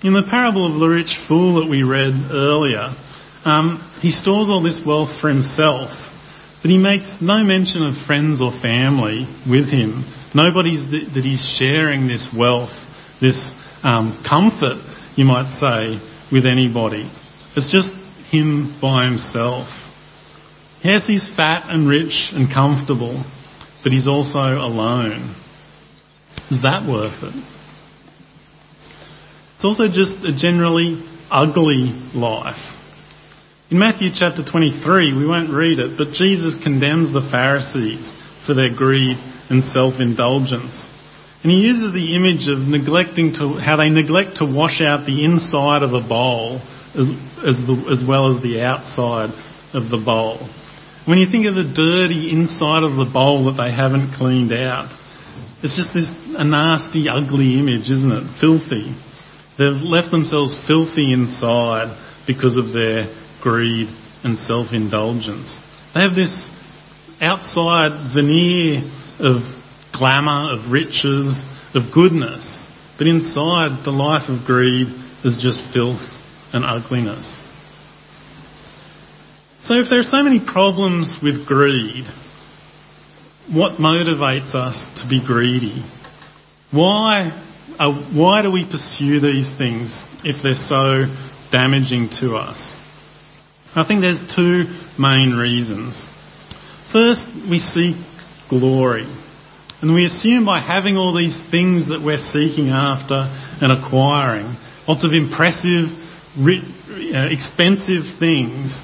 In 0.04 0.14
the 0.14 0.28
parable 0.30 0.72
of 0.72 0.80
the 0.80 0.88
rich 0.88 1.14
fool 1.28 1.60
that 1.60 1.70
we 1.70 1.82
read 1.84 2.14
earlier, 2.32 2.94
um, 3.44 3.82
he 4.02 4.12
stores 4.12 4.48
all 4.50 4.62
this 4.62 4.80
wealth 4.86 5.10
for 5.20 5.30
himself, 5.30 5.90
but 6.62 6.70
he 6.70 6.78
makes 6.78 7.18
no 7.20 7.44
mention 7.44 7.84
of 7.84 7.96
friends 8.06 8.42
or 8.42 8.52
family 8.62 9.26
with 9.50 9.72
him. 9.72 10.06
Nobody's 10.36 10.84
th- 10.90 11.14
that 11.16 11.24
he's 11.24 11.42
sharing 11.58 12.08
this 12.08 12.28
wealth, 12.38 12.76
this 13.20 13.40
um, 13.84 14.24
comfort, 14.28 14.78
you 15.16 15.26
might 15.26 15.50
say, 15.58 15.98
with 16.32 16.46
anybody. 16.46 17.10
It's 17.56 17.72
just 17.72 17.90
him 18.30 18.78
by 18.80 19.06
himself. 19.06 19.68
Yes, 20.88 21.06
he's 21.06 21.28
fat 21.36 21.66
and 21.68 21.86
rich 21.86 22.32
and 22.32 22.48
comfortable, 22.48 23.22
but 23.84 23.92
he's 23.92 24.08
also 24.08 24.40
alone. 24.40 25.36
Is 26.50 26.62
that 26.62 26.88
worth 26.88 27.22
it? 27.24 27.36
It's 29.56 29.66
also 29.66 29.90
just 29.92 30.24
a 30.24 30.32
generally 30.34 31.04
ugly 31.30 31.92
life. 32.16 32.64
In 33.70 33.80
Matthew 33.80 34.12
chapter 34.16 34.46
23, 34.46 35.12
we 35.12 35.28
won't 35.28 35.50
read 35.50 35.80
it, 35.80 35.98
but 35.98 36.14
Jesus 36.14 36.56
condemns 36.64 37.12
the 37.12 37.28
Pharisees 37.30 38.10
for 38.46 38.54
their 38.54 38.74
greed 38.74 39.18
and 39.50 39.62
self-indulgence. 39.62 40.88
And 41.44 41.52
he 41.52 41.68
uses 41.68 41.92
the 41.92 42.16
image 42.16 42.48
of 42.48 42.60
neglecting 42.60 43.34
to, 43.34 43.60
how 43.60 43.76
they 43.76 43.90
neglect 43.90 44.38
to 44.38 44.46
wash 44.46 44.80
out 44.80 45.06
the 45.06 45.26
inside 45.26 45.84
of 45.84 45.92
a 45.92 46.08
bowl 46.08 46.62
as, 46.96 47.10
as, 47.44 47.60
the, 47.68 47.76
as 47.92 48.08
well 48.08 48.34
as 48.34 48.42
the 48.42 48.62
outside 48.62 49.32
of 49.74 49.90
the 49.92 49.98
bowl. 49.98 50.48
When 51.08 51.20
you 51.20 51.28
think 51.32 51.46
of 51.48 51.56
the 51.56 51.64
dirty 51.64 52.32
inside 52.32 52.84
of 52.84 53.00
the 53.00 53.10
bowl 53.12 53.46
that 53.46 53.56
they 53.56 53.72
haven't 53.72 54.20
cleaned 54.20 54.52
out, 54.52 54.92
it's 55.64 55.78
just 55.80 55.94
this 55.94 56.12
a 56.36 56.44
nasty, 56.44 57.08
ugly 57.08 57.58
image, 57.58 57.90
isn't 57.90 58.12
it? 58.12 58.28
Filthy. 58.42 58.92
They've 59.58 59.88
left 59.88 60.12
themselves 60.12 60.60
filthy 60.68 61.14
inside 61.14 61.96
because 62.28 62.58
of 62.58 62.74
their 62.74 63.08
greed 63.42 63.88
and 64.26 64.38
self-indulgence. 64.38 65.58
They 65.96 66.02
have 66.02 66.14
this 66.14 66.50
outside 67.22 68.14
veneer 68.14 68.84
of 69.24 69.48
glamour, 69.96 70.60
of 70.60 70.70
riches, 70.70 71.42
of 71.74 71.88
goodness, 71.94 72.44
but 72.98 73.08
inside 73.08 73.86
the 73.86 73.96
life 73.96 74.28
of 74.28 74.46
greed 74.46 74.88
is 75.24 75.40
just 75.40 75.64
filth 75.74 76.04
and 76.52 76.66
ugliness. 76.66 77.47
So 79.64 79.76
if 79.76 79.90
there 79.90 80.00
are 80.00 80.04
so 80.04 80.24
many 80.24 80.40
problems 80.40 81.18
with 81.22 81.46
greed, 81.46 82.06
what 83.52 83.80
motivates 83.80 84.54
us 84.54 84.88
to 85.02 85.10
be 85.10 85.26
greedy? 85.26 85.84
Why, 86.72 87.32
uh, 87.80 88.12
why 88.14 88.42
do 88.42 88.52
we 88.52 88.66
pursue 88.66 89.20
these 89.20 89.50
things 89.58 90.00
if 90.24 90.44
they're 90.44 90.54
so 90.54 91.06
damaging 91.52 92.10
to 92.20 92.36
us? 92.36 92.76
I 93.76 93.86
think 93.88 94.02
there's 94.02 94.22
two 94.36 94.64
main 95.00 95.32
reasons. 95.32 96.06
First, 96.92 97.28
we 97.50 97.60
seek 97.60 97.96
glory. 98.50 99.06
And 99.82 99.94
we 99.94 100.06
assume 100.06 100.46
by 100.46 100.60
having 100.60 100.98
all 100.98 101.16
these 101.16 101.38
things 101.52 101.90
that 101.90 102.02
we're 102.04 102.18
seeking 102.18 102.70
after 102.70 103.30
and 103.62 103.72
acquiring, 103.72 104.58
lots 104.88 105.06
of 105.06 105.12
impressive, 105.14 105.90
uh, 106.38 107.30
expensive 107.30 108.18
things, 108.20 108.82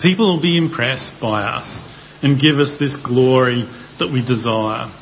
people 0.00 0.34
will 0.34 0.42
be 0.42 0.56
impressed 0.56 1.14
by 1.20 1.42
us 1.42 1.78
and 2.22 2.40
give 2.40 2.58
us 2.58 2.74
this 2.78 2.96
glory 3.04 3.64
that 3.98 4.10
we 4.12 4.24
desire. 4.24 4.92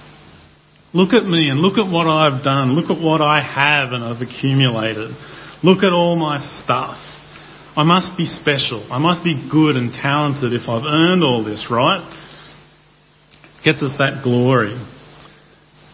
Look 0.95 1.15
at 1.15 1.25
me 1.25 1.49
and 1.49 1.61
look 1.61 1.79
at 1.79 1.91
what 1.91 2.07
I've 2.07 2.43
done. 2.43 2.73
Look 2.73 2.91
at 2.91 3.03
what 3.03 3.23
I 3.23 3.41
have 3.41 3.93
and 3.93 4.05
I've 4.05 4.21
accumulated. 4.21 5.11
Look 5.63 5.83
at 5.83 5.93
all 5.93 6.17
my 6.17 6.39
stuff. 6.39 6.99
I 7.75 7.85
must 7.85 8.19
be 8.19 8.27
special. 8.27 8.87
I 8.93 8.99
must 8.99 9.25
be 9.25 9.49
good 9.51 9.77
and 9.77 9.93
talented 9.93 10.53
if 10.53 10.69
I've 10.69 10.85
earned 10.85 11.25
all 11.25 11.43
this, 11.43 11.69
right? 11.71 12.05
Gets 13.65 13.83
us 13.83 13.97
that 13.99 14.21
glory. 14.23 14.77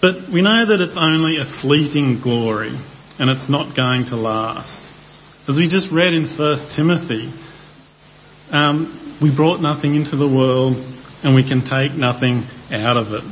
But 0.01 0.33
we 0.33 0.43
know 0.43 0.67
that 0.67 0.81
it's 0.81 0.99
only 0.99 1.39
a 1.39 1.61
fleeting 1.63 2.21
glory 2.23 2.75
and 3.19 3.31
it's 3.31 3.49
not 3.49 3.77
going 3.77 4.07
to 4.07 4.17
last. 4.17 4.93
As 5.49 5.57
we 5.57 5.69
just 5.69 5.93
read 5.93 6.15
in 6.15 6.27
1 6.27 6.75
Timothy, 6.75 7.31
um, 8.51 9.19
we 9.23 9.35
brought 9.35 9.61
nothing 9.61 9.95
into 9.95 10.17
the 10.17 10.27
world 10.27 10.77
and 11.23 11.35
we 11.35 11.43
can 11.43 11.61
take 11.65 11.99
nothing 11.99 12.47
out 12.71 12.97
of 12.97 13.13
it. 13.13 13.25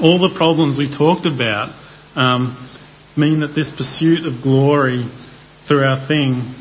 All 0.00 0.18
the 0.18 0.34
problems 0.36 0.78
we 0.78 0.90
talked 0.90 1.26
about 1.26 1.70
um, 2.16 2.56
mean 3.16 3.40
that 3.40 3.54
this 3.54 3.70
pursuit 3.70 4.26
of 4.26 4.42
glory 4.42 5.06
through 5.68 5.84
our 5.84 6.08
thing 6.08 6.54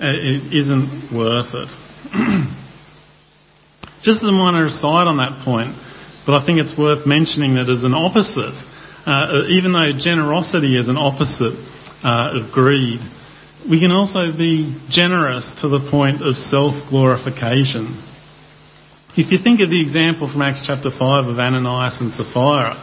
uh, 0.00 0.14
it 0.14 0.54
isn't 0.54 1.10
worth 1.10 1.52
it. 1.54 1.70
Just 4.02 4.22
as 4.22 4.28
a 4.28 4.32
minor 4.32 4.64
aside 4.64 5.10
on 5.10 5.18
that 5.18 5.42
point, 5.44 5.74
but 6.24 6.38
I 6.38 6.46
think 6.46 6.60
it's 6.60 6.78
worth 6.78 7.04
mentioning 7.04 7.56
that 7.56 7.68
as 7.68 7.82
an 7.82 7.94
opposite, 7.94 8.54
uh, 9.04 9.50
even 9.50 9.72
though 9.72 9.90
generosity 9.98 10.78
is 10.78 10.88
an 10.88 10.96
opposite 10.96 11.58
uh, 12.06 12.38
of 12.38 12.52
greed, 12.52 13.00
we 13.66 13.80
can 13.80 13.90
also 13.90 14.30
be 14.36 14.76
generous 14.88 15.50
to 15.62 15.68
the 15.68 15.88
point 15.90 16.22
of 16.22 16.36
self-glorification. 16.36 18.02
If 19.16 19.32
you 19.32 19.38
think 19.42 19.60
of 19.60 19.70
the 19.70 19.82
example 19.82 20.30
from 20.30 20.42
Acts 20.42 20.62
chapter 20.64 20.90
5 20.90 21.26
of 21.26 21.38
Ananias 21.38 22.00
and 22.00 22.12
Sapphira, 22.12 22.78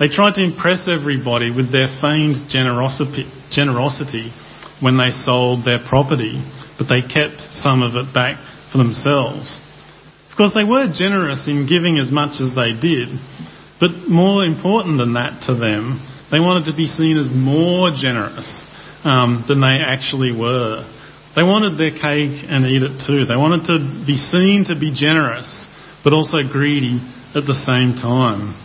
they 0.00 0.08
tried 0.08 0.34
to 0.34 0.42
impress 0.42 0.88
everybody 0.90 1.50
with 1.50 1.70
their 1.70 1.86
feigned 2.02 2.50
generosity, 2.50 3.30
generosity 3.50 4.32
when 4.80 4.98
they 4.98 5.10
sold 5.10 5.64
their 5.64 5.78
property, 5.78 6.42
but 6.78 6.90
they 6.90 7.02
kept 7.02 7.54
some 7.54 7.82
of 7.82 7.94
it 7.94 8.12
back 8.14 8.38
for 8.70 8.78
themselves. 8.78 9.60
Of 10.30 10.36
course, 10.36 10.54
they 10.54 10.66
were 10.66 10.90
generous 10.92 11.46
in 11.46 11.66
giving 11.66 11.98
as 11.98 12.10
much 12.10 12.40
as 12.42 12.54
they 12.54 12.74
did, 12.74 13.08
but 13.78 14.10
more 14.10 14.44
important 14.44 14.98
than 14.98 15.14
that 15.14 15.46
to 15.46 15.54
them, 15.54 16.02
they 16.30 16.38
wanted 16.38 16.70
to 16.70 16.76
be 16.76 16.86
seen 16.86 17.18
as 17.18 17.30
more 17.30 17.90
generous 17.90 18.62
um, 19.04 19.44
than 19.48 19.60
they 19.60 19.78
actually 19.82 20.32
were. 20.32 20.84
They 21.36 21.42
wanted 21.42 21.78
their 21.78 21.92
cake 21.92 22.42
and 22.48 22.66
eat 22.66 22.82
it 22.82 22.98
too. 23.06 23.24
They 23.24 23.38
wanted 23.38 23.66
to 23.70 23.78
be 24.06 24.16
seen 24.16 24.64
to 24.66 24.78
be 24.78 24.92
generous, 24.92 25.66
but 26.02 26.12
also 26.12 26.38
greedy 26.50 26.98
at 27.34 27.46
the 27.46 27.54
same 27.54 27.94
time. 27.94 28.56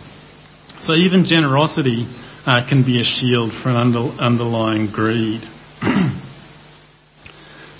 So 0.80 0.94
even 0.94 1.24
generosity 1.24 2.06
uh, 2.46 2.66
can 2.68 2.84
be 2.84 3.00
a 3.00 3.04
shield 3.04 3.52
for 3.52 3.70
an 3.70 3.76
under, 3.76 4.10
underlying 4.18 4.90
greed. 4.90 5.42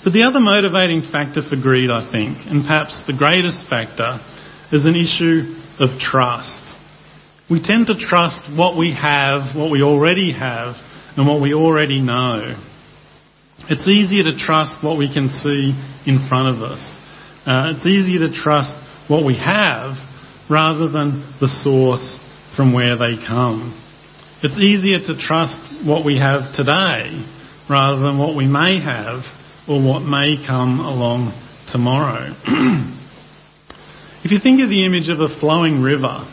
but 0.03 0.13
the 0.13 0.25
other 0.27 0.39
motivating 0.39 1.01
factor 1.01 1.41
for 1.41 1.57
greed, 1.59 1.91
I 1.91 2.09
think, 2.09 2.37
and 2.47 2.63
perhaps 2.63 3.03
the 3.05 3.13
greatest 3.13 3.67
factor, 3.67 4.19
is 4.71 4.85
an 4.85 4.95
issue 4.95 5.59
of 5.79 5.99
trust. 5.99 6.75
We 7.49 7.61
tend 7.61 7.87
to 7.87 7.95
trust 7.95 8.49
what 8.55 8.77
we 8.77 8.95
have, 8.95 9.55
what 9.55 9.69
we 9.69 9.83
already 9.83 10.31
have, 10.31 10.75
and 11.17 11.27
what 11.27 11.41
we 11.41 11.53
already 11.53 12.01
know. 12.01 12.55
It's 13.69 13.87
easier 13.87 14.23
to 14.23 14.37
trust 14.37 14.83
what 14.83 14.97
we 14.97 15.11
can 15.11 15.27
see 15.27 15.73
in 16.05 16.27
front 16.29 16.55
of 16.55 16.61
us. 16.61 16.97
Uh, 17.45 17.73
it's 17.75 17.85
easier 17.85 18.27
to 18.27 18.33
trust 18.33 18.75
what 19.07 19.25
we 19.25 19.37
have 19.37 19.97
rather 20.49 20.89
than 20.89 21.33
the 21.39 21.47
source 21.47 22.19
from 22.55 22.73
where 22.73 22.97
they 22.97 23.17
come. 23.17 23.81
It's 24.43 24.57
easier 24.57 24.99
to 25.07 25.17
trust 25.19 25.59
what 25.85 26.05
we 26.05 26.17
have 26.17 26.53
today 26.53 27.25
rather 27.69 28.01
than 28.01 28.17
what 28.17 28.35
we 28.35 28.45
may 28.45 28.79
have 28.79 29.23
or 29.67 29.81
what 29.81 30.01
may 30.03 30.43
come 30.45 30.79
along 30.79 31.33
tomorrow. 31.71 32.33
if 34.23 34.31
you 34.31 34.39
think 34.39 34.61
of 34.61 34.69
the 34.69 34.85
image 34.85 35.09
of 35.09 35.19
a 35.19 35.39
flowing 35.39 35.81
river, 35.81 36.27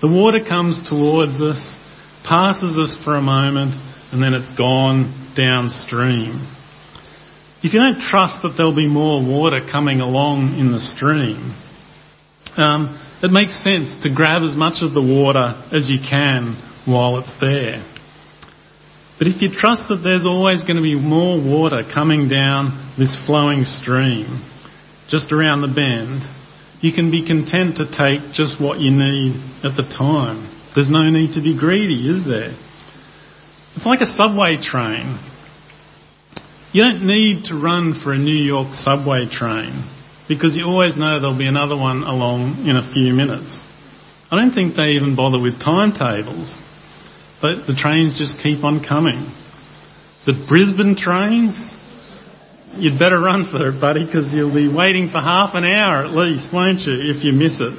the 0.00 0.08
water 0.08 0.40
comes 0.46 0.88
towards 0.88 1.40
us, 1.40 1.76
passes 2.24 2.76
us 2.76 2.96
for 3.04 3.14
a 3.14 3.22
moment, 3.22 3.74
and 4.12 4.22
then 4.22 4.34
it's 4.34 4.50
gone 4.56 5.32
downstream. 5.36 6.54
If 7.62 7.74
you 7.74 7.80
don't 7.80 8.00
trust 8.00 8.42
that 8.42 8.54
there'll 8.56 8.74
be 8.74 8.88
more 8.88 9.24
water 9.24 9.58
coming 9.70 10.00
along 10.00 10.58
in 10.58 10.72
the 10.72 10.78
stream, 10.78 11.54
um, 12.56 12.94
it 13.22 13.30
makes 13.30 13.62
sense 13.62 13.94
to 14.02 14.14
grab 14.14 14.42
as 14.42 14.54
much 14.56 14.82
of 14.82 14.94
the 14.94 15.02
water 15.02 15.58
as 15.72 15.90
you 15.90 15.98
can 15.98 16.54
while 16.86 17.18
it's 17.18 17.32
there. 17.40 17.82
But 19.18 19.26
if 19.26 19.42
you 19.42 19.50
trust 19.50 19.88
that 19.88 20.06
there's 20.06 20.24
always 20.24 20.62
going 20.62 20.76
to 20.76 20.82
be 20.82 20.94
more 20.94 21.42
water 21.42 21.82
coming 21.82 22.28
down 22.28 22.94
this 22.96 23.18
flowing 23.26 23.64
stream 23.64 24.46
just 25.08 25.32
around 25.32 25.62
the 25.62 25.74
bend, 25.74 26.22
you 26.80 26.92
can 26.92 27.10
be 27.10 27.26
content 27.26 27.82
to 27.82 27.90
take 27.90 28.30
just 28.32 28.62
what 28.62 28.78
you 28.78 28.92
need 28.94 29.34
at 29.66 29.74
the 29.74 29.82
time. 29.82 30.46
There's 30.74 30.90
no 30.90 31.10
need 31.10 31.34
to 31.34 31.42
be 31.42 31.58
greedy, 31.58 32.06
is 32.06 32.24
there? 32.24 32.54
It's 33.78 33.86
like 33.86 34.00
a 34.00 34.06
subway 34.06 34.58
train. 34.60 35.20
You 36.72 36.82
don't 36.82 37.06
need 37.06 37.44
to 37.44 37.54
run 37.54 37.94
for 37.94 38.12
a 38.12 38.18
New 38.18 38.34
York 38.34 38.74
subway 38.74 39.30
train 39.30 39.88
because 40.26 40.56
you 40.56 40.64
always 40.64 40.96
know 40.96 41.20
there'll 41.20 41.38
be 41.38 41.46
another 41.46 41.76
one 41.76 42.02
along 42.02 42.66
in 42.66 42.74
a 42.74 42.82
few 42.92 43.14
minutes. 43.14 43.62
I 44.32 44.36
don't 44.36 44.50
think 44.50 44.74
they 44.74 44.98
even 44.98 45.14
bother 45.14 45.40
with 45.40 45.60
timetables, 45.60 46.58
but 47.40 47.68
the 47.68 47.74
trains 47.78 48.18
just 48.18 48.42
keep 48.42 48.64
on 48.64 48.82
coming. 48.82 49.30
The 50.26 50.34
Brisbane 50.48 50.96
trains, 50.96 51.54
you'd 52.74 52.98
better 52.98 53.20
run 53.20 53.46
for 53.48 53.68
it, 53.68 53.80
buddy, 53.80 54.04
because 54.04 54.34
you'll 54.34 54.52
be 54.52 54.66
waiting 54.66 55.06
for 55.06 55.20
half 55.22 55.54
an 55.54 55.62
hour 55.62 56.02
at 56.04 56.10
least, 56.10 56.52
won't 56.52 56.80
you, 56.80 56.98
if 56.98 57.22
you 57.22 57.30
miss 57.32 57.60
it? 57.60 57.78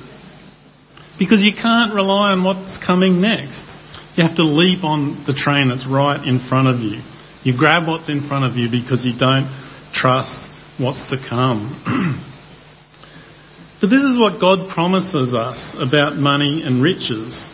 Because 1.19 1.43
you 1.43 1.51
can't 1.51 1.93
rely 1.93 2.31
on 2.31 2.45
what's 2.45 2.79
coming 2.79 3.19
next. 3.19 3.75
You 4.19 4.27
have 4.27 4.35
to 4.35 4.43
leap 4.43 4.83
on 4.83 5.23
the 5.25 5.31
train 5.31 5.69
that's 5.69 5.87
right 5.87 6.19
in 6.27 6.45
front 6.49 6.67
of 6.67 6.81
you. 6.81 6.99
You 7.43 7.57
grab 7.57 7.87
what's 7.87 8.09
in 8.09 8.27
front 8.27 8.43
of 8.43 8.57
you 8.57 8.69
because 8.69 9.05
you 9.05 9.17
don't 9.17 9.47
trust 9.93 10.45
what's 10.77 11.05
to 11.11 11.17
come. 11.17 11.71
but 13.79 13.87
this 13.87 14.03
is 14.03 14.19
what 14.19 14.41
God 14.41 14.67
promises 14.67 15.33
us 15.33 15.73
about 15.79 16.17
money 16.17 16.63
and 16.65 16.83
riches. 16.83 17.47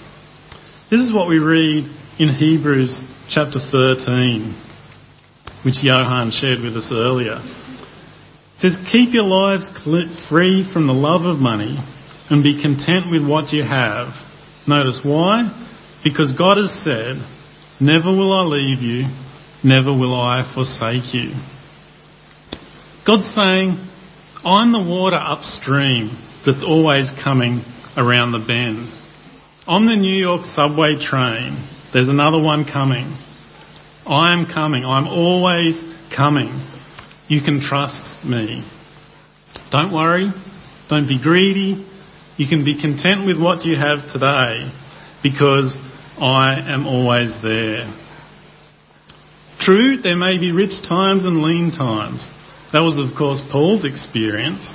This 0.90 1.02
is 1.02 1.14
what 1.14 1.30
we 1.30 1.38
read 1.38 1.86
in 2.18 2.34
Hebrews 2.34 3.00
chapter 3.30 3.60
13, 3.60 4.58
which 5.64 5.84
Johan 5.84 6.32
shared 6.32 6.62
with 6.62 6.76
us 6.76 6.90
earlier. 6.92 7.46
It 8.58 8.58
says, 8.58 8.80
Keep 8.92 9.14
your 9.14 9.30
lives 9.30 9.70
free 10.28 10.66
from 10.74 10.88
the 10.88 10.98
love 10.98 11.28
of 11.30 11.38
money 11.38 11.78
and 12.32 12.42
be 12.42 12.60
content 12.60 13.12
with 13.12 13.22
what 13.22 13.54
you 13.54 13.64
have. 13.64 14.16
Notice 14.68 15.02
why? 15.06 15.62
Because 16.06 16.32
God 16.38 16.58
has 16.58 16.72
said, 16.84 17.16
Never 17.82 18.10
will 18.10 18.32
I 18.32 18.44
leave 18.44 18.80
you, 18.80 19.06
never 19.64 19.92
will 19.92 20.14
I 20.14 20.50
forsake 20.54 21.16
you. 21.16 21.32
God's 23.08 23.26
saying, 23.34 23.74
I'm 24.46 24.72
the 24.72 24.86
water 24.88 25.18
upstream 25.18 26.16
that's 26.46 26.64
always 26.64 27.12
coming 27.24 27.66
around 27.98 28.32
the 28.32 28.46
bend. 28.46 28.88
On 29.68 29.88
the 29.88 29.96
New 29.96 30.16
York 30.16 30.46
subway 30.46 30.96
train, 30.96 31.68
there's 31.92 32.08
another 32.08 32.42
one 32.42 32.66
coming. 32.66 33.18
I 34.06 34.32
am 34.32 34.46
coming. 34.46 34.86
I'm 34.86 35.08
always 35.08 35.82
coming. 36.16 36.64
You 37.28 37.42
can 37.42 37.60
trust 37.60 38.24
me. 38.24 38.64
Don't 39.72 39.92
worry. 39.92 40.32
Don't 40.88 41.08
be 41.08 41.20
greedy. 41.20 41.84
You 42.38 42.48
can 42.48 42.64
be 42.64 42.80
content 42.80 43.26
with 43.26 43.42
what 43.42 43.66
you 43.66 43.76
have 43.76 44.12
today 44.14 44.72
because 45.24 45.76
I 46.20 46.62
am 46.74 46.88
always 46.88 47.36
there. 47.44 47.92
True, 49.60 49.98
there 49.98 50.16
may 50.16 50.38
be 50.38 50.52
rich 50.52 50.82
times 50.88 51.26
and 51.26 51.42
lean 51.42 51.72
times. 51.72 52.28
That 52.72 52.82
was, 52.82 52.98
of 52.98 53.18
course, 53.18 53.42
Paul's 53.52 53.86
experience. 53.86 54.74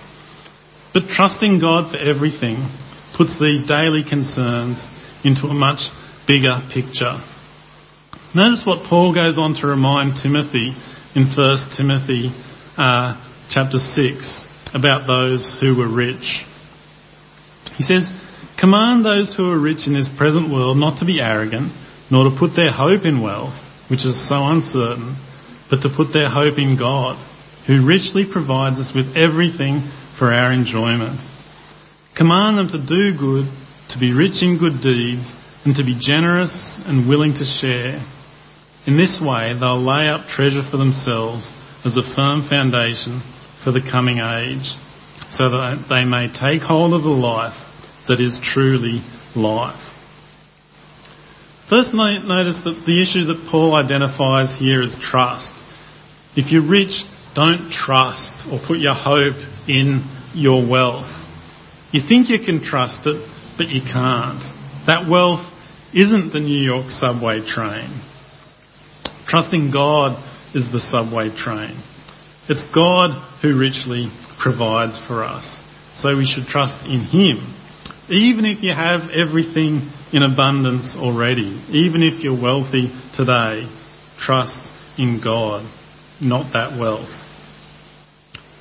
But 0.93 1.09
trusting 1.09 1.61
God 1.61 1.93
for 1.93 1.99
everything 1.99 2.69
puts 3.17 3.39
these 3.39 3.65
daily 3.65 4.03
concerns 4.09 4.83
into 5.25 5.47
a 5.47 5.55
much 5.55 5.89
bigger 6.27 6.61
picture. 6.73 7.21
Notice 8.35 8.63
what 8.65 8.85
Paul 8.85 9.15
goes 9.15 9.39
on 9.39 9.55
to 9.61 9.67
remind 9.67 10.17
Timothy 10.23 10.75
in 11.15 11.27
1 11.27 11.57
Timothy 11.77 12.31
uh, 12.77 13.19
chapter 13.49 13.79
6 13.79 14.45
about 14.75 15.07
those 15.07 15.57
who 15.61 15.77
were 15.77 15.89
rich. 15.89 16.43
He 17.77 17.85
says, 17.85 18.11
Command 18.61 19.07
those 19.07 19.35
who 19.35 19.51
are 19.51 19.59
rich 19.59 19.87
in 19.87 19.95
this 19.95 20.09
present 20.19 20.53
world 20.53 20.77
not 20.77 20.99
to 20.99 21.07
be 21.07 21.19
arrogant, 21.19 21.73
nor 22.11 22.29
to 22.29 22.37
put 22.39 22.55
their 22.55 22.71
hope 22.71 23.07
in 23.07 23.23
wealth, 23.23 23.57
which 23.89 24.05
is 24.05 24.29
so 24.29 24.37
uncertain, 24.37 25.17
but 25.71 25.81
to 25.81 25.89
put 25.89 26.13
their 26.13 26.29
hope 26.29 26.59
in 26.59 26.77
God, 26.77 27.17
who 27.67 27.87
richly 27.87 28.27
provides 28.31 28.79
us 28.79 28.93
with 28.95 29.17
everything 29.17 29.89
for 30.19 30.31
our 30.31 30.53
enjoyment. 30.53 31.21
Command 32.15 32.59
them 32.59 32.69
to 32.69 32.85
do 32.85 33.17
good, 33.17 33.49
to 33.89 33.99
be 33.99 34.13
rich 34.13 34.43
in 34.43 34.59
good 34.59 34.83
deeds, 34.83 35.33
and 35.65 35.75
to 35.77 35.83
be 35.83 35.97
generous 35.99 36.77
and 36.85 37.09
willing 37.09 37.33
to 37.33 37.47
share. 37.47 38.05
In 38.87 38.99
this 38.99 39.23
way, 39.25 39.57
they'll 39.59 39.81
lay 39.81 40.09
up 40.09 40.29
treasure 40.29 40.69
for 40.69 40.77
themselves 40.77 41.51
as 41.87 41.97
a 41.97 42.15
firm 42.15 42.47
foundation 42.47 43.23
for 43.65 43.73
the 43.73 43.81
coming 43.81 44.21
age, 44.21 44.69
so 45.31 45.49
that 45.49 45.87
they 45.89 46.05
may 46.05 46.29
take 46.29 46.61
hold 46.61 46.93
of 46.93 47.05
the 47.05 47.09
life 47.09 47.57
that 48.09 48.21
is 48.21 48.39
truly 48.43 49.03
life. 49.37 49.81
First, 51.69 51.95
notice 51.95 52.59
that 52.65 52.83
the 52.85 53.01
issue 53.01 53.27
that 53.27 53.49
Paul 53.51 53.77
identifies 53.77 54.57
here 54.59 54.83
is 54.83 54.97
trust. 55.01 55.53
If 56.37 56.51
you're 56.51 56.69
rich, 56.69 57.05
don't 57.35 57.71
trust 57.71 58.47
or 58.51 58.59
put 58.67 58.79
your 58.79 58.95
hope 58.95 59.39
in 59.69 60.03
your 60.35 60.69
wealth. 60.69 61.11
You 61.93 62.01
think 62.07 62.29
you 62.29 62.39
can 62.39 62.63
trust 62.63 63.07
it, 63.07 63.23
but 63.57 63.69
you 63.69 63.83
can't. 63.83 64.43
That 64.87 65.09
wealth 65.09 65.47
isn't 65.95 66.33
the 66.33 66.41
New 66.41 66.61
York 66.61 66.91
subway 66.91 67.45
train. 67.47 68.03
Trusting 69.29 69.71
God 69.71 70.19
is 70.55 70.71
the 70.73 70.81
subway 70.81 71.31
train. 71.35 71.81
It's 72.49 72.65
God 72.75 73.15
who 73.43 73.57
richly 73.57 74.11
provides 74.41 74.99
for 75.07 75.23
us. 75.23 75.61
So 75.95 76.17
we 76.17 76.25
should 76.25 76.47
trust 76.47 76.91
in 76.91 77.05
Him. 77.05 77.55
Even 78.11 78.45
if 78.45 78.63
you 78.63 78.75
have 78.75 79.11
everything 79.11 79.89
in 80.13 80.23
abundance 80.23 80.97
already, 80.97 81.63
even 81.71 82.03
if 82.03 82.25
you're 82.25 82.41
wealthy 82.41 82.91
today, 83.15 83.71
trust 84.19 84.59
in 84.99 85.21
God, 85.23 85.63
not 86.21 86.53
that 86.53 86.79
wealth. 86.79 87.09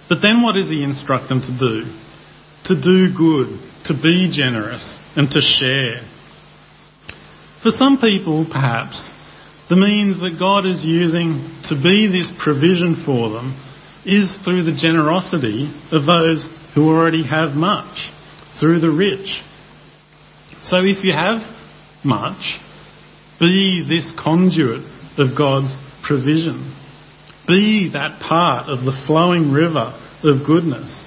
But 0.08 0.22
then 0.22 0.44
what 0.44 0.54
does 0.54 0.70
He 0.70 0.84
instruct 0.84 1.30
them 1.30 1.42
to 1.42 1.58
do? 1.58 1.84
To 2.66 2.80
do 2.80 3.12
good, 3.16 3.60
to 3.86 3.94
be 3.94 4.30
generous, 4.32 4.98
and 5.16 5.30
to 5.32 5.42
share. 5.42 6.02
For 7.64 7.72
some 7.72 7.98
people, 7.98 8.46
perhaps, 8.46 9.12
the 9.70 9.76
means 9.76 10.20
that 10.20 10.38
God 10.40 10.66
is 10.66 10.86
using 10.86 11.62
to 11.70 11.76
be 11.76 12.08
this 12.08 12.32
provision 12.38 13.04
for 13.06 13.30
them 13.30 13.60
is 14.06 14.38
through 14.44 14.64
the 14.64 14.76
generosity 14.76 15.70
of 15.92 16.06
those 16.06 16.48
who 16.74 16.90
already 16.90 17.24
have 17.24 17.56
much, 17.56 18.10
through 18.60 18.80
the 18.80 18.92
rich. 18.92 19.42
So 20.62 20.78
if 20.80 21.04
you 21.04 21.14
have 21.14 21.40
much, 22.04 22.60
be 23.40 23.86
this 23.88 24.12
conduit 24.22 24.84
of 25.18 25.38
God's 25.38 25.74
provision. 26.04 26.76
Be 27.48 27.90
that 27.94 28.20
part 28.22 28.70
of 28.70 28.86
the 28.86 29.04
flowing 29.08 29.52
river 29.52 29.98
of 30.24 30.46
goodness. 30.46 31.06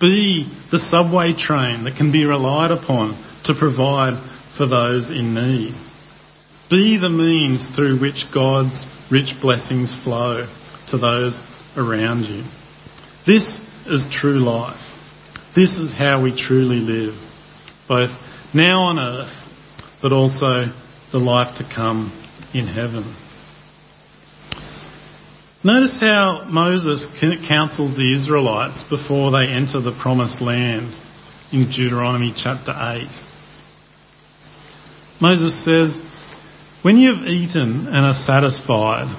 Be 0.00 0.50
the 0.70 0.78
subway 0.78 1.32
train 1.36 1.84
that 1.84 1.96
can 1.96 2.12
be 2.12 2.24
relied 2.24 2.70
upon 2.70 3.12
to 3.44 3.54
provide 3.58 4.14
for 4.56 4.66
those 4.66 5.10
in 5.10 5.34
need. 5.34 5.74
Be 6.70 6.98
the 6.98 7.10
means 7.10 7.66
through 7.74 8.00
which 8.00 8.26
God's 8.32 8.84
rich 9.10 9.34
blessings 9.40 9.94
flow 10.04 10.46
to 10.88 10.98
those 10.98 11.40
around 11.76 12.24
you. 12.24 12.44
This 13.26 13.60
is 13.86 14.06
true 14.10 14.38
life. 14.38 14.80
This 15.58 15.76
is 15.76 15.92
how 15.92 16.22
we 16.22 16.30
truly 16.30 16.76
live, 16.76 17.14
both 17.88 18.10
now 18.54 18.82
on 18.82 18.98
earth, 19.00 19.34
but 20.00 20.12
also 20.12 20.46
the 21.10 21.18
life 21.18 21.56
to 21.56 21.64
come 21.64 22.14
in 22.54 22.68
heaven. 22.68 23.02
Notice 25.64 25.98
how 26.00 26.44
Moses 26.48 27.04
counsels 27.48 27.96
the 27.96 28.14
Israelites 28.14 28.84
before 28.88 29.32
they 29.32 29.50
enter 29.52 29.80
the 29.80 29.98
promised 30.00 30.40
land 30.40 30.94
in 31.50 31.64
Deuteronomy 31.64 32.32
chapter 32.36 32.70
8. 32.70 33.08
Moses 35.20 35.64
says, 35.64 36.00
When 36.82 36.98
you 36.98 37.16
have 37.16 37.26
eaten 37.26 37.88
and 37.88 38.06
are 38.06 38.14
satisfied, 38.14 39.10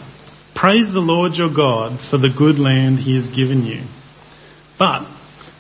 praise 0.56 0.88
the 0.94 1.04
Lord 1.04 1.34
your 1.34 1.54
God 1.54 2.00
for 2.10 2.18
the 2.18 2.34
good 2.34 2.60
land 2.60 3.00
he 3.00 3.16
has 3.16 3.28
given 3.28 3.66
you. 3.66 3.84
But 4.80 5.19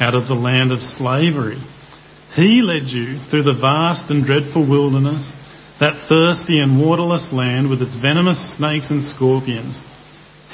out 0.00 0.14
of 0.14 0.26
the 0.26 0.34
land 0.34 0.72
of 0.72 0.80
slavery. 0.80 1.58
He 2.34 2.62
led 2.62 2.88
you 2.88 3.20
through 3.30 3.44
the 3.44 3.58
vast 3.60 4.10
and 4.10 4.24
dreadful 4.24 4.68
wilderness, 4.68 5.32
that 5.80 6.06
thirsty 6.08 6.58
and 6.58 6.80
waterless 6.80 7.32
land 7.32 7.70
with 7.70 7.82
its 7.82 7.94
venomous 7.94 8.56
snakes 8.56 8.90
and 8.90 9.02
scorpions 9.02 9.80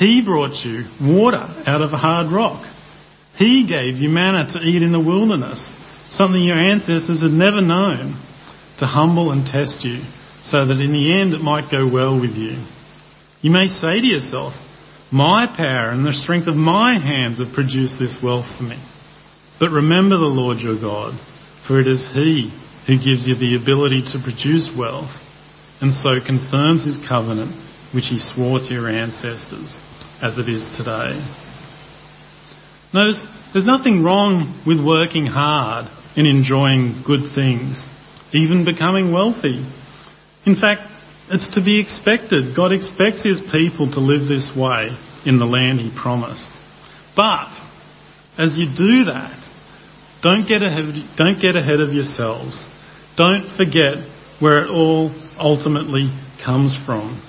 he 0.00 0.22
brought 0.24 0.64
you 0.64 0.86
water 0.98 1.44
out 1.68 1.82
of 1.82 1.92
a 1.92 1.98
hard 1.98 2.32
rock. 2.32 2.64
He 3.36 3.66
gave 3.68 4.00
you 4.00 4.08
manna 4.08 4.46
to 4.48 4.58
eat 4.58 4.82
in 4.82 4.92
the 4.92 4.98
wilderness, 4.98 5.60
something 6.08 6.42
your 6.42 6.56
ancestors 6.56 7.20
had 7.20 7.30
never 7.30 7.60
known, 7.60 8.16
to 8.78 8.86
humble 8.86 9.30
and 9.30 9.44
test 9.44 9.84
you, 9.84 10.00
so 10.42 10.64
that 10.64 10.80
in 10.80 10.92
the 10.92 11.20
end 11.20 11.34
it 11.34 11.42
might 11.42 11.70
go 11.70 11.86
well 11.86 12.18
with 12.18 12.32
you. 12.32 12.64
You 13.42 13.50
may 13.50 13.66
say 13.66 14.00
to 14.00 14.06
yourself, 14.06 14.54
My 15.12 15.46
power 15.54 15.90
and 15.90 16.04
the 16.04 16.14
strength 16.14 16.48
of 16.48 16.56
my 16.56 16.98
hands 16.98 17.38
have 17.38 17.52
produced 17.52 17.98
this 17.98 18.18
wealth 18.22 18.46
for 18.56 18.64
me. 18.64 18.82
But 19.60 19.70
remember 19.70 20.16
the 20.16 20.24
Lord 20.24 20.58
your 20.58 20.80
God, 20.80 21.20
for 21.68 21.78
it 21.78 21.86
is 21.86 22.08
He 22.14 22.50
who 22.86 22.96
gives 22.96 23.28
you 23.28 23.36
the 23.36 23.60
ability 23.60 24.02
to 24.12 24.18
produce 24.18 24.70
wealth, 24.74 25.12
and 25.82 25.92
so 25.92 26.18
confirms 26.24 26.86
His 26.86 26.98
covenant 27.06 27.54
which 27.92 28.06
He 28.06 28.18
swore 28.18 28.58
to 28.58 28.72
your 28.72 28.88
ancestors 28.88 29.76
as 30.24 30.38
it 30.38 30.48
is 30.48 30.64
today. 30.76 31.20
Notice 32.94 33.22
there's 33.52 33.66
nothing 33.66 34.02
wrong 34.02 34.62
with 34.66 34.84
working 34.84 35.26
hard 35.26 35.86
and 36.16 36.26
enjoying 36.26 37.02
good 37.06 37.34
things, 37.34 37.84
even 38.32 38.64
becoming 38.64 39.12
wealthy. 39.12 39.62
In 40.46 40.56
fact, 40.56 40.90
it's 41.28 41.54
to 41.54 41.62
be 41.62 41.80
expected. 41.80 42.56
God 42.56 42.72
expects 42.72 43.22
His 43.22 43.42
people 43.52 43.92
to 43.92 44.00
live 44.00 44.26
this 44.26 44.50
way 44.56 44.96
in 45.26 45.38
the 45.38 45.44
land 45.44 45.80
He 45.80 45.92
promised. 45.94 46.48
But, 47.14 47.52
as 48.38 48.56
you 48.58 48.66
do 48.66 49.04
that, 49.04 49.49
don't 50.22 50.46
get 50.46 50.62
ahead, 50.62 50.94
don't 51.16 51.40
get 51.40 51.56
ahead 51.56 51.80
of 51.80 51.92
yourselves. 51.92 52.68
Don't 53.16 53.56
forget 53.56 54.04
where 54.40 54.64
it 54.64 54.70
all 54.70 55.10
ultimately 55.38 56.10
comes 56.44 56.76
from. 56.86 57.22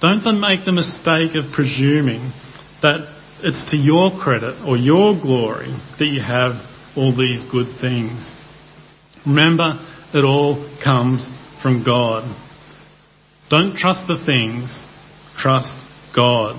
Don't 0.00 0.24
then 0.24 0.40
make 0.40 0.64
the 0.64 0.72
mistake 0.72 1.34
of 1.34 1.52
presuming 1.52 2.32
that 2.82 3.06
it's 3.42 3.70
to 3.70 3.76
your 3.76 4.10
credit 4.18 4.62
or 4.66 4.76
your 4.76 5.14
glory 5.20 5.74
that 5.98 6.06
you 6.06 6.20
have 6.20 6.52
all 6.96 7.16
these 7.16 7.44
good 7.50 7.80
things. 7.80 8.32
Remember, 9.26 9.78
it 10.14 10.24
all 10.24 10.56
comes 10.82 11.28
from 11.62 11.84
God. 11.84 12.24
Don't 13.50 13.76
trust 13.76 14.06
the 14.06 14.22
things, 14.24 14.82
trust 15.36 15.76
God. 16.14 16.56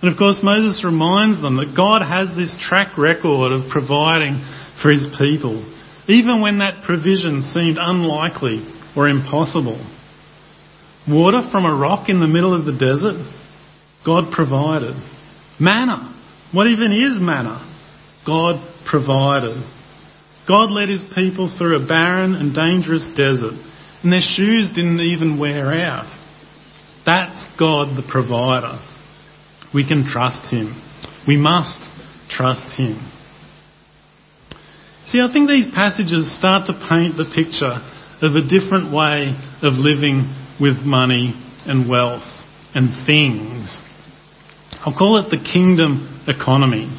And 0.00 0.12
of 0.12 0.18
course, 0.18 0.40
Moses 0.42 0.84
reminds 0.84 1.40
them 1.42 1.56
that 1.56 1.74
God 1.76 2.02
has 2.02 2.36
this 2.36 2.56
track 2.60 2.96
record 2.96 3.52
of 3.52 3.70
providing 3.70 4.38
for 4.82 4.90
his 4.90 5.06
people, 5.18 5.64
even 6.06 6.40
when 6.40 6.58
that 6.58 6.82
provision 6.84 7.42
seemed 7.42 7.78
unlikely 7.80 8.66
or 8.96 9.08
impossible. 9.08 9.78
Water 11.08 11.42
from 11.50 11.64
a 11.64 11.74
rock 11.74 12.08
in 12.08 12.20
the 12.20 12.26
middle 12.26 12.54
of 12.54 12.64
the 12.64 12.76
desert? 12.76 13.24
God 14.04 14.32
provided. 14.32 14.94
Manna. 15.58 16.14
What 16.52 16.66
even 16.66 16.92
is 16.92 17.20
manna? 17.20 17.64
God 18.26 18.62
provided. 18.86 19.62
God 20.46 20.70
led 20.70 20.88
his 20.88 21.02
people 21.14 21.52
through 21.56 21.76
a 21.76 21.86
barren 21.86 22.34
and 22.34 22.54
dangerous 22.54 23.06
desert, 23.14 23.54
and 24.02 24.12
their 24.12 24.22
shoes 24.22 24.70
didn't 24.74 25.00
even 25.00 25.38
wear 25.38 25.78
out. 25.78 26.10
That's 27.04 27.48
God 27.58 27.96
the 27.96 28.06
provider. 28.06 28.78
We 29.74 29.86
can 29.86 30.06
trust 30.06 30.50
him. 30.50 30.80
We 31.26 31.38
must 31.38 31.90
trust 32.30 32.78
him. 32.78 32.98
See, 35.08 35.22
I 35.22 35.32
think 35.32 35.48
these 35.48 35.64
passages 35.64 36.28
start 36.36 36.66
to 36.66 36.74
paint 36.74 37.16
the 37.16 37.24
picture 37.24 37.80
of 38.20 38.36
a 38.36 38.44
different 38.44 38.92
way 38.92 39.32
of 39.64 39.80
living 39.80 40.28
with 40.60 40.84
money 40.84 41.32
and 41.64 41.88
wealth 41.88 42.28
and 42.74 42.92
things. 43.06 43.72
I'll 44.84 44.92
call 44.92 45.16
it 45.16 45.30
the 45.30 45.40
kingdom 45.40 46.04
economy. 46.28 46.92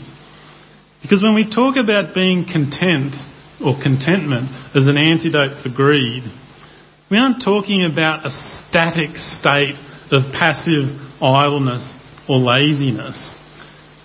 Because 1.04 1.22
when 1.22 1.36
we 1.36 1.54
talk 1.54 1.76
about 1.78 2.15
being 2.15 2.50
content 2.50 3.13
or 3.62 3.78
contentment 3.78 4.50
as 4.74 4.88
an 4.88 4.98
antidote 4.98 5.62
for 5.62 5.69
greed, 5.69 6.24
we 7.12 7.17
aren't 7.19 7.43
talking 7.43 7.86
about 7.86 8.26
a 8.26 8.34
static 8.34 9.17
state 9.17 9.78
of 10.10 10.34
passive 10.34 10.98
idleness 11.22 11.93
or 12.28 12.38
laziness. 12.38 13.36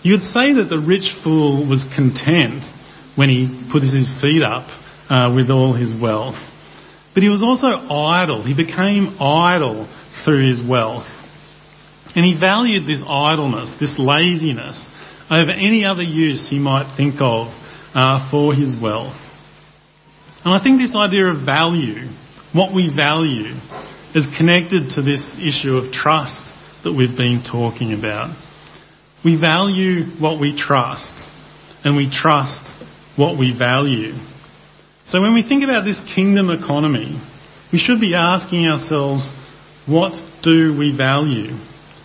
You 0.02 0.20
would 0.20 0.28
say 0.28 0.52
that 0.60 0.68
the 0.68 0.84
rich 0.84 1.16
fool 1.24 1.66
was 1.66 1.88
content 1.96 2.68
when 3.16 3.29
he 3.29 3.68
put 3.70 3.83
his 3.83 4.09
feet 4.20 4.42
up 4.42 4.66
uh, 5.09 5.33
with 5.35 5.50
all 5.50 5.74
his 5.74 5.92
wealth. 6.00 6.37
But 7.14 7.22
he 7.22 7.29
was 7.29 7.42
also 7.42 7.68
idle. 7.68 8.42
He 8.42 8.55
became 8.55 9.16
idle 9.20 9.88
through 10.24 10.48
his 10.48 10.62
wealth. 10.62 11.07
And 12.16 12.24
he 12.24 12.38
valued 12.38 12.87
this 12.87 13.03
idleness, 13.07 13.72
this 13.79 13.94
laziness, 13.98 14.87
over 15.31 15.50
any 15.50 15.85
other 15.85 16.03
use 16.03 16.48
he 16.48 16.59
might 16.59 16.96
think 16.96 17.16
of 17.20 17.48
uh, 17.94 18.31
for 18.31 18.55
his 18.55 18.74
wealth. 18.81 19.16
And 20.44 20.55
I 20.55 20.62
think 20.62 20.79
this 20.79 20.94
idea 20.94 21.31
of 21.31 21.46
value, 21.46 22.11
what 22.53 22.74
we 22.74 22.92
value, 22.94 23.55
is 24.14 24.29
connected 24.37 24.90
to 24.90 25.03
this 25.03 25.37
issue 25.40 25.77
of 25.77 25.92
trust 25.92 26.53
that 26.85 26.92
we've 26.92 27.16
been 27.16 27.42
talking 27.42 27.94
about. 27.94 28.37
We 29.24 29.40
value 29.40 30.05
what 30.20 30.38
we 30.38 30.55
trust, 30.57 31.14
and 31.83 31.96
we 31.96 32.11
trust 32.11 32.73
what 33.16 33.38
we 33.38 33.57
value. 33.57 34.12
So 35.07 35.20
when 35.20 35.35
we 35.35 35.42
think 35.42 35.64
about 35.64 35.85
this 35.85 36.00
kingdom 36.14 36.50
economy, 36.50 37.20
we 37.72 37.79
should 37.79 38.00
be 38.00 38.14
asking 38.14 38.66
ourselves, 38.66 39.29
what 39.87 40.12
do 40.42 40.77
we 40.79 40.96
value? 40.96 41.53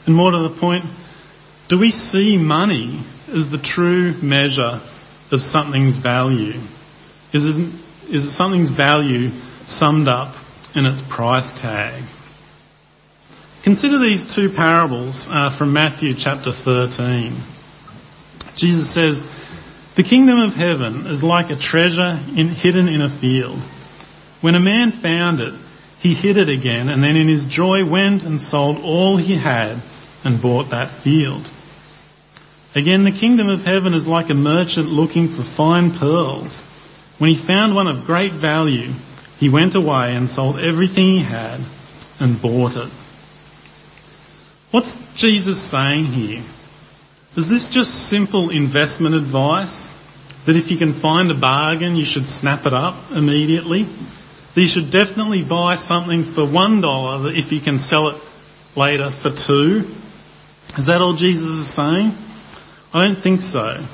And 0.06 0.15
more 0.15 0.32
to 0.32 0.50
the 0.50 0.58
point, 0.60 0.86
do 1.69 1.80
we 1.80 1.91
see 1.91 2.38
money 2.38 3.06
as 3.28 3.50
the 3.52 3.62
true 3.63 4.13
measure 4.22 4.82
of 5.32 5.39
something's 5.39 5.98
value? 6.02 6.60
Is, 7.34 7.45
it, 7.45 8.13
is 8.13 8.36
something's 8.36 8.76
value 8.76 9.30
summed 9.65 10.08
up 10.08 10.36
in 10.76 10.86
its 10.86 11.02
price 11.13 11.50
tag? 11.62 12.04
Consider 13.63 14.00
these 14.00 14.34
two 14.36 14.50
parables 14.56 15.28
uh, 15.30 15.56
from 15.58 15.74
Matthew 15.74 16.13
chapter 16.17 16.52
13. 16.52 17.38
Jesus 18.58 18.93
says, 18.93 19.22
The 19.99 20.05
kingdom 20.07 20.39
of 20.39 20.53
heaven 20.53 21.07
is 21.07 21.21
like 21.23 21.49
a 21.49 21.59
treasure 21.59 22.15
in, 22.38 22.55
hidden 22.55 22.88
in 22.88 23.01
a 23.01 23.19
field. 23.19 23.59
When 24.39 24.55
a 24.55 24.59
man 24.62 25.01
found 25.01 25.41
it, 25.41 25.53
he 25.99 26.13
hid 26.13 26.38
it 26.38 26.47
again, 26.47 26.88
and 26.88 27.03
then 27.03 27.17
in 27.17 27.27
his 27.27 27.45
joy 27.47 27.79
went 27.83 28.23
and 28.23 28.39
sold 28.39 28.77
all 28.77 29.17
he 29.17 29.38
had 29.38 29.83
and 30.23 30.41
bought 30.41 30.71
that 30.71 31.03
field. 31.03 31.45
Again, 32.73 33.03
the 33.03 33.12
kingdom 33.12 33.49
of 33.49 33.65
heaven 33.65 33.93
is 33.93 34.07
like 34.07 34.29
a 34.29 34.35
merchant 34.35 34.85
looking 34.85 35.35
for 35.35 35.43
fine 35.57 35.91
pearls. 35.91 36.63
When 37.17 37.35
he 37.35 37.45
found 37.45 37.75
one 37.75 37.88
of 37.88 38.05
great 38.05 38.39
value, 38.39 38.93
he 39.38 39.49
went 39.49 39.75
away 39.75 40.15
and 40.15 40.29
sold 40.29 40.62
everything 40.63 41.19
he 41.19 41.25
had 41.25 41.59
and 42.21 42.41
bought 42.41 42.77
it. 42.77 42.89
What's 44.71 44.93
Jesus 45.17 45.69
saying 45.69 46.05
here? 46.05 46.45
Is 47.37 47.47
this 47.47 47.69
just 47.71 48.09
simple 48.09 48.49
investment 48.49 49.13
advice? 49.13 49.87
That 50.47 50.57
if 50.57 50.71
you 50.71 50.77
can 50.77 50.99
find 50.99 51.29
a 51.29 51.39
bargain, 51.39 51.95
you 51.95 52.05
should 52.05 52.25
snap 52.25 52.65
it 52.65 52.73
up 52.73 53.11
immediately? 53.11 53.83
That 54.55 54.61
you 54.61 54.67
should 54.67 54.89
definitely 54.89 55.45
buy 55.45 55.75
something 55.75 56.33
for 56.33 56.49
one 56.49 56.81
dollar 56.81 57.31
if 57.31 57.51
you 57.51 57.61
can 57.61 57.77
sell 57.77 58.09
it 58.09 58.17
later 58.75 59.13
for 59.21 59.29
two? 59.29 59.85
Is 60.77 60.89
that 60.89 61.01
all 61.05 61.15
Jesus 61.17 61.69
is 61.69 61.75
saying? 61.75 62.17
I 62.93 63.05
don't 63.05 63.21
think 63.21 63.41
so. 63.41 63.85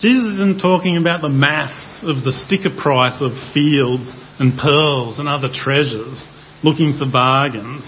Jesus 0.00 0.34
isn't 0.34 0.58
talking 0.58 0.96
about 0.96 1.22
the 1.22 1.28
maths 1.28 2.02
of 2.02 2.24
the 2.24 2.32
sticker 2.32 2.74
price 2.74 3.22
of 3.22 3.30
fields 3.54 4.14
and 4.38 4.58
pearls 4.58 5.18
and 5.18 5.28
other 5.28 5.48
treasures, 5.52 6.26
looking 6.62 6.98
for 6.98 7.06
bargains. 7.06 7.86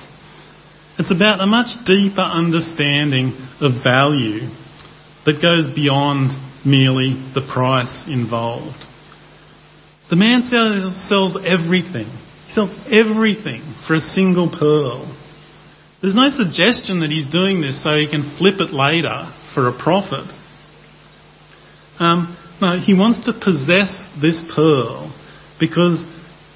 It's 0.99 1.11
about 1.11 1.41
a 1.41 1.47
much 1.47 1.75
deeper 1.87 2.23
understanding 2.23 3.35
of 3.59 3.83
value 3.83 4.47
that 5.27 5.43
goes 5.43 5.73
beyond 5.75 6.31
merely 6.65 7.15
the 7.35 7.47
price 7.53 8.07
involved. 8.09 8.79
The 10.11 10.17
man 10.17 10.43
sells 10.45 11.39
everything. 11.47 12.07
He 12.47 12.53
sells 12.53 12.71
everything 12.91 13.63
for 13.87 13.95
a 13.95 14.01
single 14.01 14.51
pearl. 14.51 15.17
There's 16.03 16.15
no 16.15 16.31
suggestion 16.31 17.01
that 17.01 17.11
he's 17.11 17.27
doing 17.27 17.61
this 17.61 17.83
so 17.83 17.91
he 17.91 18.09
can 18.09 18.37
flip 18.39 18.59
it 18.59 18.73
later 18.73 19.33
for 19.55 19.69
a 19.69 19.73
profit. 19.73 20.33
Um, 21.99 22.37
no, 22.61 22.79
he 22.79 22.95
wants 22.95 23.27
to 23.27 23.33
possess 23.33 24.03
this 24.21 24.43
pearl 24.55 25.15
because 25.61 26.03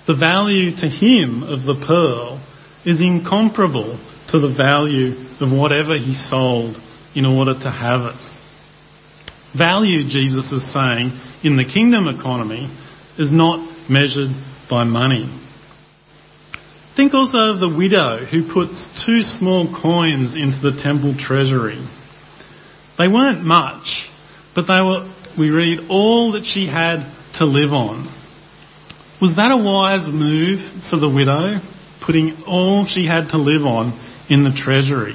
the 0.07 0.17
value 0.17 0.75
to 0.77 0.89
him 0.89 1.43
of 1.43 1.63
the 1.63 1.77
pearl 1.87 2.41
is 2.85 3.01
incomparable 3.01 4.01
to 4.29 4.41
the 4.41 4.53
value 4.53 5.17
of 5.41 5.53
whatever 5.53 5.97
he 5.97 6.15
sold 6.15 6.77
in 7.15 7.25
order 7.25 7.53
to 7.53 7.71
have 7.71 8.13
it. 8.13 8.34
Value, 9.57 10.09
Jesus 10.09 10.51
is 10.51 10.73
saying, 10.73 11.19
in 11.45 11.57
the 11.57 11.65
kingdom 11.65 12.09
economy 12.09 12.69
is 13.19 13.31
not 13.31 13.89
measured 13.89 14.33
by 14.69 14.85
money. 14.85 15.31
Think 16.97 17.15
also 17.15 17.55
of 17.55 17.61
the 17.61 17.75
widow 17.77 18.25
who 18.25 18.53
puts 18.53 19.05
two 19.05 19.21
small 19.21 19.67
coins 19.81 20.35
into 20.35 20.59
the 20.61 20.77
temple 20.77 21.15
treasury. 21.19 21.85
They 22.99 23.09
weren't 23.09 23.45
much, 23.45 24.09
but 24.55 24.67
they 24.67 24.81
were, 24.81 25.13
we 25.39 25.51
read, 25.51 25.91
all 25.91 26.33
that 26.33 26.45
she 26.45 26.67
had 26.67 27.13
to 27.35 27.45
live 27.45 27.73
on. 27.73 28.07
Was 29.21 29.37
that 29.37 29.51
a 29.51 29.63
wise 29.63 30.09
move 30.09 30.61
for 30.91 30.99
the 30.99 31.09
widow, 31.09 31.61
putting 32.05 32.43
all 32.47 32.87
she 32.87 33.07
had 33.07 33.31
to 33.31 33.39
live 33.39 33.65
on 33.65 33.99
in 34.29 34.45
the 34.45 34.53
treasury? 34.53 35.15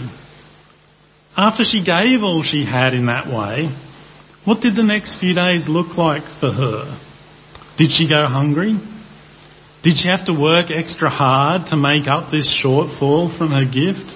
After 1.38 1.63
she 1.63 1.84
gave 1.84 2.23
all 2.23 2.43
she 2.43 2.65
had 2.65 2.93
in 2.93 3.06
that 3.06 3.28
way, 3.28 3.69
what 4.49 4.62
did 4.62 4.75
the 4.75 4.81
next 4.81 5.19
few 5.19 5.35
days 5.35 5.69
look 5.69 5.95
like 5.95 6.23
for 6.39 6.51
her? 6.51 6.99
Did 7.77 7.91
she 7.91 8.09
go 8.09 8.25
hungry? 8.25 8.79
Did 9.83 9.95
she 9.95 10.09
have 10.09 10.25
to 10.25 10.33
work 10.33 10.71
extra 10.71 11.07
hard 11.07 11.67
to 11.67 11.77
make 11.77 12.07
up 12.07 12.31
this 12.31 12.49
shortfall 12.49 13.38
from 13.38 13.51
her 13.51 13.63
gift? 13.63 14.09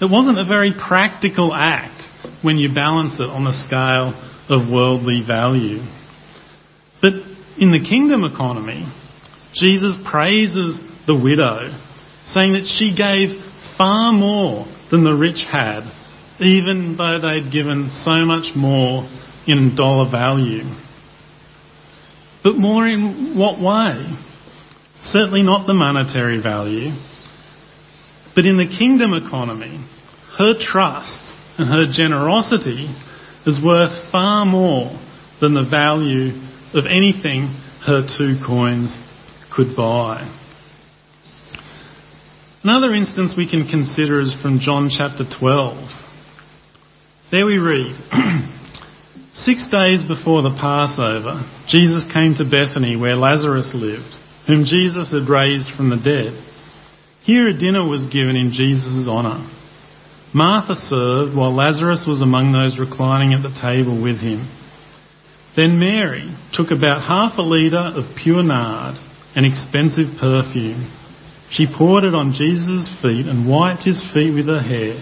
It 0.00 0.10
wasn't 0.10 0.40
a 0.40 0.44
very 0.44 0.72
practical 0.72 1.54
act 1.54 2.02
when 2.42 2.58
you 2.58 2.74
balance 2.74 3.20
it 3.20 3.30
on 3.30 3.44
the 3.44 3.52
scale 3.52 4.18
of 4.48 4.68
worldly 4.68 5.22
value. 5.24 5.78
But 7.00 7.12
in 7.56 7.70
the 7.70 7.86
kingdom 7.88 8.24
economy, 8.24 8.92
Jesus 9.54 9.94
praises 10.04 10.80
the 11.06 11.14
widow, 11.14 11.70
saying 12.24 12.54
that 12.54 12.66
she 12.66 12.96
gave 12.96 13.40
far 13.78 14.12
more 14.12 14.66
than 14.90 15.04
the 15.04 15.14
rich 15.14 15.46
had, 15.48 15.86
even 16.42 16.96
though 16.96 17.18
they'd 17.18 17.52
given 17.52 17.90
so 17.90 18.24
much 18.24 18.54
more 18.54 19.08
in 19.46 19.74
dollar 19.74 20.10
value. 20.10 20.64
But 22.42 22.56
more 22.56 22.86
in 22.86 23.38
what 23.38 23.60
way? 23.60 24.16
Certainly 25.00 25.42
not 25.42 25.66
the 25.66 25.74
monetary 25.74 26.40
value, 26.40 26.90
but 28.34 28.46
in 28.46 28.56
the 28.56 28.66
kingdom 28.66 29.12
economy, 29.14 29.84
her 30.38 30.54
trust 30.58 31.34
and 31.58 31.68
her 31.68 31.92
generosity 31.92 32.88
is 33.46 33.62
worth 33.62 34.10
far 34.10 34.44
more 34.44 34.98
than 35.40 35.54
the 35.54 35.68
value 35.68 36.32
of 36.72 36.86
anything 36.86 37.48
her 37.84 38.06
two 38.06 38.36
coins 38.44 38.98
could 39.52 39.76
buy. 39.76 40.28
Another 42.62 42.94
instance 42.94 43.34
we 43.36 43.50
can 43.50 43.66
consider 43.66 44.20
is 44.20 44.34
from 44.40 44.60
John 44.60 44.88
chapter 44.88 45.24
12. 45.28 45.90
There 47.32 47.46
we 47.46 47.56
read, 47.56 47.96
Six 49.32 49.66
days 49.72 50.04
before 50.04 50.42
the 50.42 50.52
Passover, 50.52 51.48
Jesus 51.66 52.04
came 52.12 52.34
to 52.34 52.44
Bethany 52.44 52.94
where 53.00 53.16
Lazarus 53.16 53.72
lived, 53.72 54.20
whom 54.46 54.66
Jesus 54.66 55.10
had 55.10 55.30
raised 55.32 55.70
from 55.72 55.88
the 55.88 55.96
dead. 55.96 56.36
Here 57.24 57.48
a 57.48 57.56
dinner 57.56 57.88
was 57.88 58.04
given 58.12 58.36
in 58.36 58.52
Jesus' 58.52 59.08
honour. 59.08 59.48
Martha 60.34 60.74
served 60.74 61.34
while 61.34 61.56
Lazarus 61.56 62.04
was 62.06 62.20
among 62.20 62.52
those 62.52 62.78
reclining 62.78 63.32
at 63.32 63.40
the 63.40 63.56
table 63.56 63.96
with 63.96 64.20
him. 64.20 64.44
Then 65.56 65.80
Mary 65.80 66.36
took 66.52 66.68
about 66.68 67.00
half 67.00 67.38
a 67.38 67.42
litre 67.42 67.96
of 67.96 68.14
pure 68.14 68.42
nard, 68.42 69.00
an 69.34 69.46
expensive 69.46 70.20
perfume. 70.20 70.84
She 71.48 71.64
poured 71.64 72.04
it 72.04 72.14
on 72.14 72.36
Jesus' 72.36 72.92
feet 73.00 73.24
and 73.24 73.48
wiped 73.48 73.88
his 73.88 74.04
feet 74.12 74.34
with 74.34 74.52
her 74.52 74.60
hair, 74.60 75.00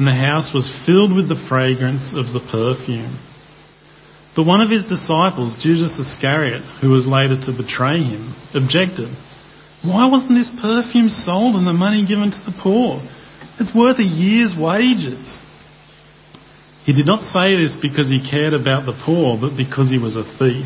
and 0.00 0.08
the 0.08 0.16
house 0.16 0.48
was 0.56 0.64
filled 0.86 1.12
with 1.12 1.28
the 1.28 1.36
fragrance 1.46 2.16
of 2.16 2.32
the 2.32 2.40
perfume. 2.40 3.20
But 4.34 4.48
one 4.48 4.64
of 4.64 4.72
his 4.72 4.88
disciples, 4.88 5.60
Judas 5.60 6.00
Iscariot, 6.00 6.64
who 6.80 6.88
was 6.88 7.04
later 7.04 7.36
to 7.36 7.52
betray 7.52 8.00
him, 8.00 8.32
objected. 8.56 9.12
Why 9.84 10.08
wasn't 10.08 10.40
this 10.40 10.48
perfume 10.56 11.12
sold 11.12 11.52
and 11.52 11.66
the 11.66 11.76
money 11.76 12.08
given 12.08 12.32
to 12.32 12.42
the 12.48 12.56
poor? 12.56 13.04
It's 13.60 13.76
worth 13.76 14.00
a 14.00 14.08
year's 14.08 14.56
wages. 14.56 15.36
He 16.88 16.96
did 16.96 17.04
not 17.04 17.20
say 17.20 17.60
this 17.60 17.76
because 17.76 18.08
he 18.08 18.24
cared 18.24 18.56
about 18.56 18.88
the 18.88 18.96
poor, 19.04 19.36
but 19.36 19.52
because 19.52 19.92
he 19.92 20.00
was 20.00 20.16
a 20.16 20.24
thief. 20.24 20.64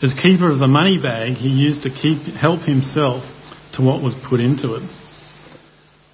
As 0.00 0.16
keeper 0.16 0.48
of 0.48 0.56
the 0.56 0.72
money 0.72 0.96
bag, 0.96 1.36
he 1.36 1.52
used 1.52 1.82
to 1.82 1.92
keep, 1.92 2.32
help 2.32 2.64
himself 2.64 3.28
to 3.76 3.84
what 3.84 4.00
was 4.00 4.16
put 4.24 4.40
into 4.40 4.80
it. 4.80 4.88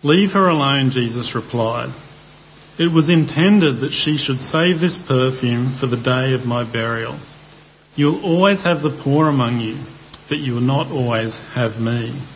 Leave 0.02 0.34
her 0.34 0.50
alone, 0.50 0.90
Jesus 0.90 1.30
replied. 1.32 1.94
It 2.80 2.90
was 2.90 3.10
intended 3.10 3.82
that 3.82 3.92
she 3.92 4.16
should 4.16 4.40
save 4.40 4.80
this 4.80 4.98
perfume 5.06 5.76
for 5.78 5.86
the 5.86 6.00
day 6.00 6.32
of 6.32 6.46
my 6.46 6.64
burial. 6.64 7.20
You 7.94 8.06
will 8.06 8.24
always 8.24 8.64
have 8.64 8.80
the 8.80 8.98
poor 9.04 9.28
among 9.28 9.60
you, 9.60 9.84
but 10.30 10.38
you 10.38 10.54
will 10.54 10.62
not 10.62 10.90
always 10.90 11.38
have 11.54 11.76
me. 11.78 12.26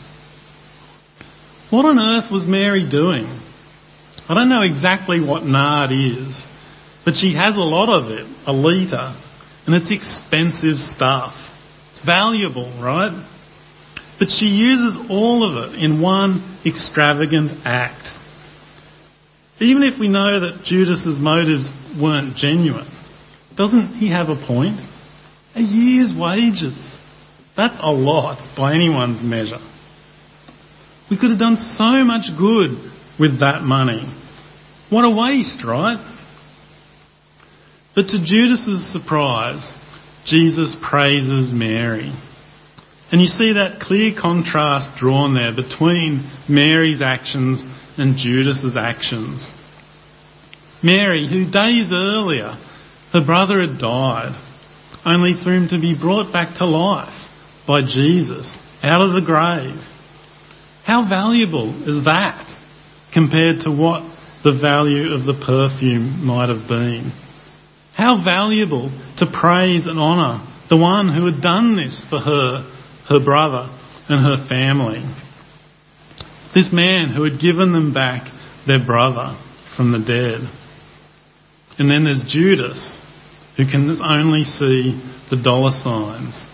What 1.70 1.86
on 1.86 1.98
earth 1.98 2.30
was 2.30 2.44
Mary 2.46 2.86
doing? 2.86 3.24
I 4.28 4.34
don't 4.34 4.50
know 4.50 4.60
exactly 4.60 5.18
what 5.18 5.44
nard 5.44 5.90
is, 5.92 6.44
but 7.06 7.14
she 7.14 7.32
has 7.42 7.56
a 7.56 7.64
lot 7.64 7.88
of 7.88 8.10
it, 8.10 8.26
a 8.46 8.52
litre, 8.52 9.16
and 9.64 9.74
it's 9.74 9.90
expensive 9.90 10.76
stuff. 10.76 11.32
It's 11.92 12.04
valuable, 12.04 12.68
right? 12.82 13.16
But 14.18 14.28
she 14.28 14.44
uses 14.44 14.98
all 15.08 15.40
of 15.40 15.72
it 15.72 15.82
in 15.82 16.02
one 16.02 16.58
extravagant 16.66 17.50
act. 17.64 18.08
Even 19.60 19.82
if 19.82 20.00
we 20.00 20.08
know 20.08 20.40
that 20.40 20.62
Judas's 20.64 21.18
motives 21.18 21.70
weren't 22.00 22.36
genuine, 22.36 22.88
doesn't 23.56 23.94
he 23.94 24.10
have 24.10 24.28
a 24.28 24.46
point? 24.46 24.80
A 25.54 25.60
year's 25.60 26.12
wages. 26.16 26.74
That's 27.56 27.78
a 27.80 27.92
lot 27.92 28.38
by 28.56 28.74
anyone's 28.74 29.22
measure. 29.22 29.62
We 31.08 31.16
could 31.18 31.30
have 31.30 31.38
done 31.38 31.56
so 31.56 32.04
much 32.04 32.30
good 32.36 32.90
with 33.20 33.40
that 33.40 33.62
money. 33.62 34.12
What 34.90 35.04
a 35.04 35.10
waste, 35.10 35.64
right? 35.64 35.98
But 37.94 38.08
to 38.08 38.18
Judas's 38.24 38.92
surprise, 38.92 39.72
Jesus 40.26 40.76
praises 40.82 41.52
Mary. 41.52 42.12
And 43.12 43.20
you 43.20 43.26
see 43.26 43.52
that 43.54 43.80
clear 43.80 44.12
contrast 44.18 44.98
drawn 44.98 45.34
there 45.34 45.54
between 45.54 46.30
Mary's 46.48 47.02
actions 47.04 47.64
and 47.96 48.16
Judas's 48.16 48.76
actions. 48.80 49.50
Mary, 50.82 51.28
who 51.28 51.50
days 51.50 51.90
earlier 51.92 52.58
her 53.12 53.24
brother 53.24 53.60
had 53.60 53.78
died, 53.78 54.34
only 55.06 55.34
for 55.34 55.52
him 55.52 55.68
to 55.68 55.80
be 55.80 55.96
brought 55.98 56.32
back 56.32 56.56
to 56.56 56.66
life 56.66 57.14
by 57.66 57.80
Jesus 57.80 58.58
out 58.82 59.00
of 59.00 59.12
the 59.12 59.24
grave. 59.24 59.80
How 60.84 61.08
valuable 61.08 61.70
is 61.88 62.04
that 62.04 62.50
compared 63.12 63.60
to 63.60 63.70
what 63.70 64.02
the 64.42 64.58
value 64.58 65.14
of 65.14 65.24
the 65.24 65.32
perfume 65.32 66.26
might 66.26 66.48
have 66.48 66.68
been? 66.68 67.12
How 67.94 68.22
valuable 68.22 68.90
to 69.18 69.26
praise 69.30 69.86
and 69.86 70.00
honour 70.00 70.44
the 70.68 70.76
one 70.76 71.08
who 71.14 71.24
had 71.26 71.40
done 71.40 71.76
this 71.76 72.04
for 72.10 72.18
her, 72.18 72.66
her 73.08 73.22
brother, 73.22 73.68
and 74.08 74.24
her 74.24 74.46
family. 74.48 75.02
This 76.54 76.70
man 76.72 77.12
who 77.14 77.24
had 77.24 77.40
given 77.40 77.72
them 77.72 77.92
back 77.92 78.30
their 78.66 78.84
brother 78.84 79.36
from 79.76 79.92
the 79.92 79.98
dead. 79.98 80.48
And 81.78 81.90
then 81.90 82.04
there's 82.04 82.24
Judas, 82.26 82.96
who 83.56 83.64
can 83.66 83.90
only 84.02 84.44
see 84.44 85.00
the 85.30 85.40
dollar 85.42 85.70
signs. 85.70 86.46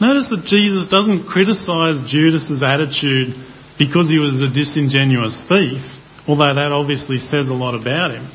Notice 0.00 0.28
that 0.28 0.44
Jesus 0.44 0.88
doesn't 0.88 1.26
criticise 1.26 2.02
Judas's 2.06 2.62
attitude 2.66 3.34
because 3.78 4.10
he 4.10 4.18
was 4.18 4.40
a 4.40 4.52
disingenuous 4.52 5.40
thief, 5.48 5.82
although 6.28 6.54
that 6.54 6.72
obviously 6.72 7.16
says 7.18 7.48
a 7.48 7.54
lot 7.54 7.74
about 7.74 8.10
him 8.10 8.30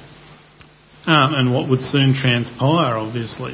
um, 1.05 1.33
and 1.35 1.53
what 1.53 1.69
would 1.69 1.81
soon 1.81 2.13
transpire, 2.13 2.97
obviously. 2.97 3.53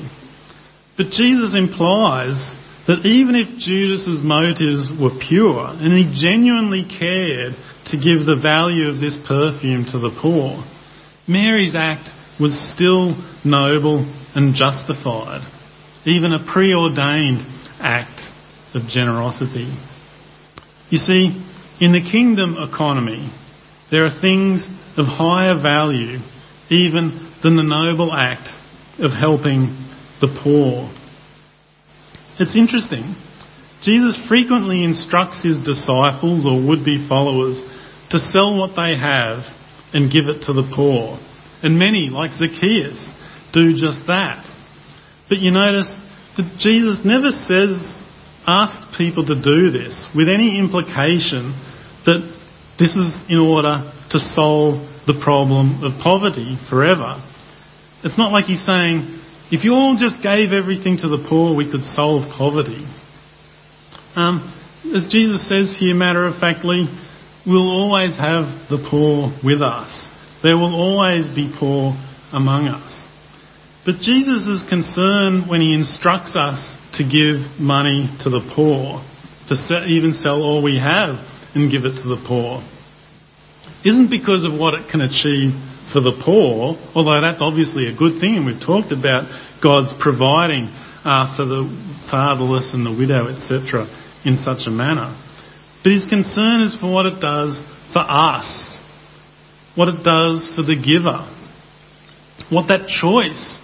But 0.98 1.12
Jesus 1.12 1.56
implies 1.56 2.56
that 2.88 3.06
even 3.06 3.36
if 3.36 3.58
Judas's 3.58 4.22
motives 4.24 4.92
were 4.94 5.18
pure 5.20 5.74
and 5.74 5.92
he 5.92 6.14
genuinely 6.14 6.86
cared 6.86 7.54
to 7.92 7.98
give 7.98 8.26
the 8.26 8.40
value 8.42 8.90
of 8.90 9.02
this 9.02 9.18
perfume 9.28 9.86
to 9.92 10.00
the 10.00 10.16
poor, 10.22 10.64
Mary's 11.28 11.76
act 11.76 12.10
was 12.40 12.54
still 12.74 13.16
noble 13.44 14.06
and 14.36 14.54
justified, 14.56 15.42
even 16.06 16.34
a 16.34 16.46
preordained 16.46 17.42
act 17.80 18.22
of 18.76 18.88
generosity. 18.88 19.74
You 20.90 20.98
see, 20.98 21.44
in 21.82 21.92
the 21.92 22.08
kingdom 22.10 22.56
economy, 22.60 23.32
there 23.92 24.06
are 24.06 24.22
things 24.22 24.68
of 24.98 25.06
higher 25.08 25.60
value 25.62 26.20
even 26.70 27.32
than 27.44 27.58
the 27.58 27.64
noble 27.64 28.14
act 28.14 28.50
of 29.00 29.12
helping 29.12 29.85
the 30.22 30.28
poor. 30.44 30.92
It's 32.40 32.56
interesting. 32.56 33.16
Jesus 33.82 34.18
frequently 34.28 34.84
instructs 34.84 35.44
his 35.44 35.60
disciples 35.60 36.46
or 36.46 36.62
would 36.68 36.84
be 36.84 37.08
followers 37.08 37.62
to 38.10 38.20
sell 38.20 38.58
what 38.58 38.76
they 38.76 38.98
have 39.00 39.44
and 39.94 40.12
give 40.12 40.28
it 40.28 40.44
to 40.44 40.54
the 40.54 40.70
poor. 40.76 41.20
And 41.64 41.78
many, 41.78 42.10
like 42.10 42.32
Zacchaeus, 42.34 43.12
do 43.54 43.72
just 43.74 44.08
that. 44.08 44.46
But 45.30 45.40
you 45.40 45.52
notice 45.52 45.94
that 46.38 46.58
Jesus 46.60 47.02
never 47.06 47.32
says, 47.32 47.80
ask 48.48 48.98
people 48.98 49.26
to 49.26 49.42
do 49.42 49.72
this 49.72 50.06
with 50.16 50.30
any 50.30 50.60
implication 50.60 51.54
that 52.06 52.22
this 52.78 52.96
is 52.96 53.24
in 53.30 53.40
order 53.40 53.92
to 54.12 54.20
solve 54.20 54.76
the 55.08 55.20
problem 55.24 55.84
of 55.84 56.00
poverty 56.02 56.58
forever. 56.70 57.22
It's 58.04 58.18
not 58.18 58.32
like 58.32 58.46
he's 58.46 58.66
saying, 58.66 59.22
if 59.52 59.64
you 59.64 59.74
all 59.74 59.96
just 59.96 60.24
gave 60.24 60.54
everything 60.54 60.98
to 60.98 61.08
the 61.08 61.26
poor, 61.30 61.56
we 61.56 61.70
could 61.70 61.82
solve 61.82 62.30
poverty. 62.36 62.86
Um, 64.16 64.52
as 64.94 65.08
Jesus 65.12 65.48
says 65.48 65.76
here, 65.80 65.94
matter 65.94 66.26
of 66.26 66.40
factly, 66.40 66.88
we'll 67.46 67.70
always 67.70 68.18
have 68.18 68.70
the 68.70 68.82
poor 68.90 69.32
with 69.44 69.62
us. 69.62 70.10
There 70.42 70.58
will 70.58 70.74
always 70.74 71.28
be 71.28 71.54
poor 71.60 71.94
among 72.32 72.68
us. 72.68 73.02
But 73.86 74.02
Jesus' 74.02 74.64
concern 74.68 75.48
when 75.48 75.62
he 75.62 75.76
instructs 75.76 76.36
us 76.36 76.74
to 76.94 77.04
give 77.04 77.62
money 77.62 78.10
to 78.22 78.30
the 78.30 78.42
poor, 78.56 79.06
to 79.48 79.86
even 79.86 80.14
sell 80.14 80.42
all 80.42 80.64
we 80.64 80.78
have 80.78 81.22
and 81.54 81.70
give 81.70 81.86
it 81.86 82.02
to 82.02 82.08
the 82.10 82.22
poor, 82.28 82.66
isn't 83.86 84.10
because 84.10 84.44
of 84.44 84.60
what 84.60 84.74
it 84.74 84.90
can 84.90 85.02
achieve 85.02 85.54
for 85.92 86.02
the 86.02 86.18
poor, 86.24 86.78
although 86.96 87.22
that's 87.22 87.42
obviously 87.42 87.88
a 87.88 87.96
good 87.96 88.20
thing, 88.20 88.36
and 88.36 88.46
we've 88.46 88.62
talked 88.62 88.92
about 88.92 89.30
God's 89.62 89.94
providing 90.00 90.70
uh, 91.06 91.36
for 91.38 91.46
the 91.46 91.70
fatherless 92.10 92.74
and 92.74 92.86
the 92.86 92.92
widow, 92.92 93.30
etc., 93.30 93.86
in 94.26 94.38
such 94.38 94.66
a 94.66 94.72
manner. 94.72 95.14
But 95.84 95.92
his 95.92 96.06
concern 96.06 96.62
is 96.62 96.76
for 96.76 96.92
what 96.92 97.06
it 97.06 97.22
does 97.22 97.62
for 97.94 98.02
us, 98.02 98.82
what 99.76 99.88
it 99.88 100.04
does 100.04 100.50
for 100.56 100.64
the 100.64 100.76
giver, 100.76 101.30
what 102.50 102.68
that 102.70 102.88
choice 102.90 103.60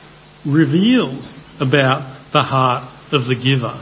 reveals 0.45 1.33
about 1.59 2.31
the 2.31 2.41
heart 2.41 2.85
of 3.11 3.25
the 3.25 3.35
giver, 3.35 3.81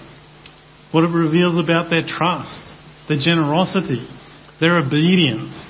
what 0.92 1.04
it 1.04 1.14
reveals 1.14 1.60
about 1.60 1.90
their 1.90 2.04
trust, 2.08 2.74
their 3.08 3.20
generosity, 3.20 4.08
their 4.60 4.80
obedience, 4.80 5.68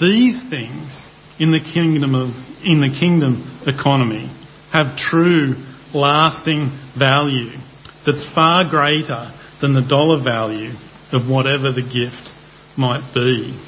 these 0.00 0.40
things 0.48 1.02
in 1.38 1.52
the 1.52 1.60
kingdom 1.60 2.14
of, 2.14 2.30
in 2.64 2.80
the 2.80 2.94
kingdom 2.98 3.62
economy 3.66 4.30
have 4.72 4.96
true 4.96 5.54
lasting 5.94 6.70
value 6.98 7.56
that's 8.04 8.24
far 8.34 8.68
greater 8.68 9.32
than 9.60 9.74
the 9.74 9.86
dollar 9.86 10.22
value 10.22 10.72
of 11.12 11.28
whatever 11.28 11.72
the 11.72 11.82
gift 11.82 12.30
might 12.76 13.12
be. 13.14 13.58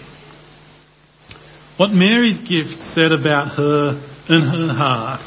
What 1.77 1.91
Mary's 1.91 2.39
gift 2.41 2.79
said 2.81 3.13
about 3.13 3.57
her 3.57 3.91
and 4.29 4.43
her 4.51 4.75
heart, 4.75 5.23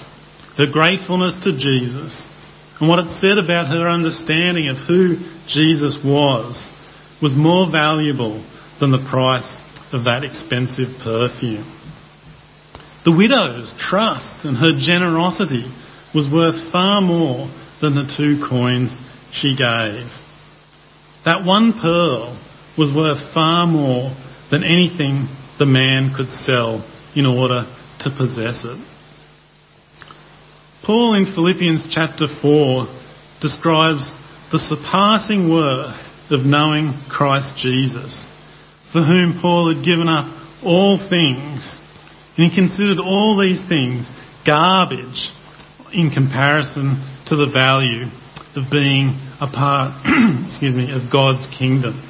her 0.58 0.72
gratefulness 0.72 1.38
to 1.44 1.58
Jesus, 1.58 2.28
and 2.80 2.90
what 2.90 3.00
it 3.00 3.10
said 3.20 3.38
about 3.38 3.68
her 3.68 3.88
understanding 3.88 4.68
of 4.68 4.78
who 4.78 5.18
Jesus 5.48 5.98
was, 6.04 6.70
was 7.22 7.36
more 7.36 7.72
valuable 7.72 8.44
than 8.80 8.92
the 8.92 9.08
price 9.10 9.60
of 9.94 10.06
that 10.06 10.24
expensive 10.24 10.90
perfume. 11.04 11.66
The 13.04 13.16
widow's 13.16 13.74
trust 13.80 14.46
and 14.46 14.58
her 14.58 14.78
generosity 14.78 15.66
was 16.14 16.30
worth 16.32 16.72
far 16.72 17.02
more 17.02 17.50
than 17.82 17.96
the 17.96 18.06
two 18.06 18.44
coins 18.48 18.94
she 19.32 19.56
gave. 19.56 20.08
That 21.26 21.46
one 21.46 21.74
pearl 21.80 22.40
was 22.78 22.94
worth 22.94 23.34
far 23.34 23.66
more 23.66 24.16
than 24.52 24.64
anything 24.64 25.28
the 25.58 25.66
man 25.66 26.14
could 26.16 26.28
sell 26.28 26.88
in 27.16 27.26
order 27.26 27.60
to 28.02 28.10
possess 28.18 28.64
it. 28.66 28.80
Paul 30.84 31.16
in 31.16 31.34
Philippians 31.34 31.86
chapter 31.90 32.28
4 32.42 32.88
describes 33.40 34.12
the 34.52 34.60
surpassing 34.60 35.52
worth 35.52 35.98
of 36.30 36.42
knowing 36.42 36.94
Christ 37.10 37.56
Jesus 37.58 38.28
for 38.92 39.02
whom 39.02 39.40
Paul 39.42 39.74
had 39.74 39.86
given 39.86 40.10
up 40.10 40.26
all 40.64 40.98
things. 40.98 41.78
And 42.38 42.50
he 42.50 42.56
considered 42.56 43.00
all 43.00 43.38
these 43.40 43.62
things 43.68 44.10
garbage 44.46 45.28
in 45.94 46.10
comparison 46.10 47.04
to 47.28 47.36
the 47.36 47.52
value 47.52 48.06
of 48.56 48.72
being 48.72 49.20
a 49.40 49.48
part, 49.48 50.02
excuse 50.46 50.76
me, 50.76 50.92
of 50.92 51.12
God's 51.12 51.48
kingdom. 51.58 52.08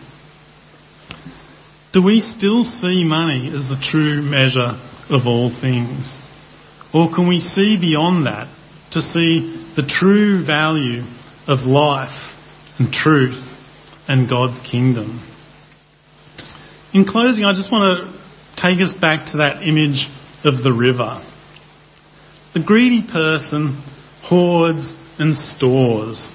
Do 1.93 2.03
we 2.03 2.19
still 2.19 2.63
see 2.63 3.03
money 3.03 3.51
as 3.53 3.67
the 3.67 3.79
true 3.81 4.21
measure 4.21 4.79
of 5.09 5.27
all 5.27 5.49
things? 5.49 6.15
Or 6.93 7.09
can 7.13 7.27
we 7.27 7.39
see 7.39 7.77
beyond 7.79 8.25
that 8.25 8.47
to 8.91 9.01
see 9.01 9.73
the 9.75 9.85
true 9.87 10.45
value 10.45 11.03
of 11.47 11.59
life 11.67 12.31
and 12.79 12.93
truth 12.93 13.43
and 14.07 14.29
God's 14.29 14.59
kingdom? 14.59 15.27
In 16.93 17.05
closing, 17.05 17.43
I 17.43 17.53
just 17.53 17.71
want 17.71 18.03
to 18.03 18.20
take 18.55 18.81
us 18.81 18.93
back 18.93 19.25
to 19.31 19.37
that 19.37 19.61
image 19.63 20.07
of 20.45 20.63
the 20.63 20.73
river. 20.73 21.21
The 22.53 22.63
greedy 22.63 23.07
person 23.09 23.83
hoards 24.21 24.93
and 25.19 25.35
stores. 25.35 26.31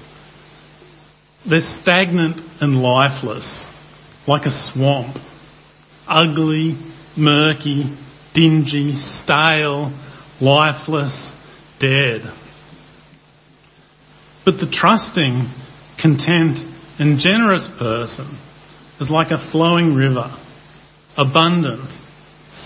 They're 1.49 1.61
stagnant 1.61 2.41
and 2.61 2.81
lifeless, 2.81 3.65
like 4.27 4.45
a 4.45 4.51
swamp. 4.51 5.17
Ugly, 6.07 6.77
murky, 7.15 7.95
dingy, 8.33 8.93
stale, 8.93 9.91
lifeless, 10.41 11.33
dead. 11.79 12.21
But 14.45 14.57
the 14.59 14.69
trusting, 14.71 15.51
content, 16.01 16.57
and 16.99 17.19
generous 17.19 17.67
person 17.79 18.37
is 18.99 19.09
like 19.09 19.31
a 19.31 19.51
flowing 19.51 19.93
river, 19.93 20.35
abundant, 21.17 21.91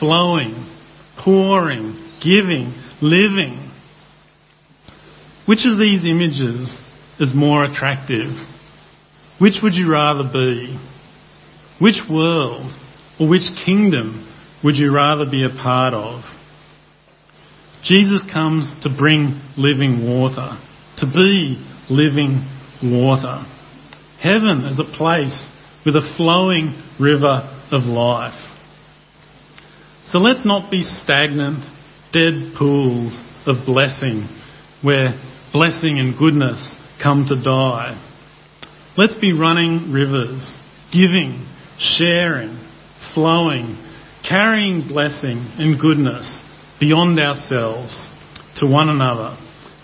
flowing, 0.01 0.67
pouring, 1.23 1.93
giving, 2.23 2.73
living. 3.01 3.69
Which 5.45 5.65
of 5.65 5.77
these 5.77 6.05
images 6.05 6.81
is 7.19 7.35
more 7.35 7.63
attractive? 7.63 8.31
Which 9.39 9.59
would 9.61 9.75
you 9.75 9.91
rather 9.91 10.23
be? 10.23 10.75
Which 11.79 12.01
world 12.09 12.73
or 13.19 13.29
which 13.29 13.49
kingdom 13.63 14.27
would 14.63 14.75
you 14.75 14.91
rather 14.91 15.29
be 15.29 15.45
a 15.45 15.49
part 15.49 15.93
of? 15.93 16.23
Jesus 17.83 18.23
comes 18.31 18.73
to 18.81 18.89
bring 18.89 19.39
living 19.55 20.07
water, 20.07 20.57
to 20.97 21.05
be 21.05 21.63
living 21.89 22.43
water. 22.83 23.45
Heaven 24.19 24.65
is 24.65 24.79
a 24.79 24.97
place 24.97 25.47
with 25.85 25.95
a 25.95 26.13
flowing 26.17 26.79
river 26.99 27.49
of 27.71 27.83
life. 27.83 28.50
So 30.05 30.19
let's 30.19 30.45
not 30.45 30.71
be 30.71 30.83
stagnant, 30.83 31.65
dead 32.11 32.53
pools 32.57 33.21
of 33.45 33.65
blessing 33.65 34.27
where 34.81 35.19
blessing 35.53 35.99
and 35.99 36.17
goodness 36.17 36.75
come 37.01 37.25
to 37.27 37.41
die. 37.41 37.99
Let's 38.97 39.15
be 39.15 39.33
running 39.33 39.91
rivers, 39.91 40.57
giving, 40.91 41.45
sharing, 41.77 42.59
flowing, 43.13 43.77
carrying 44.27 44.87
blessing 44.87 45.47
and 45.57 45.79
goodness 45.79 46.41
beyond 46.79 47.19
ourselves 47.19 48.09
to 48.57 48.65
one 48.65 48.89
another 48.89 49.37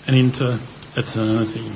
and 0.07 0.15
into 0.15 0.59
eternity. 0.95 1.71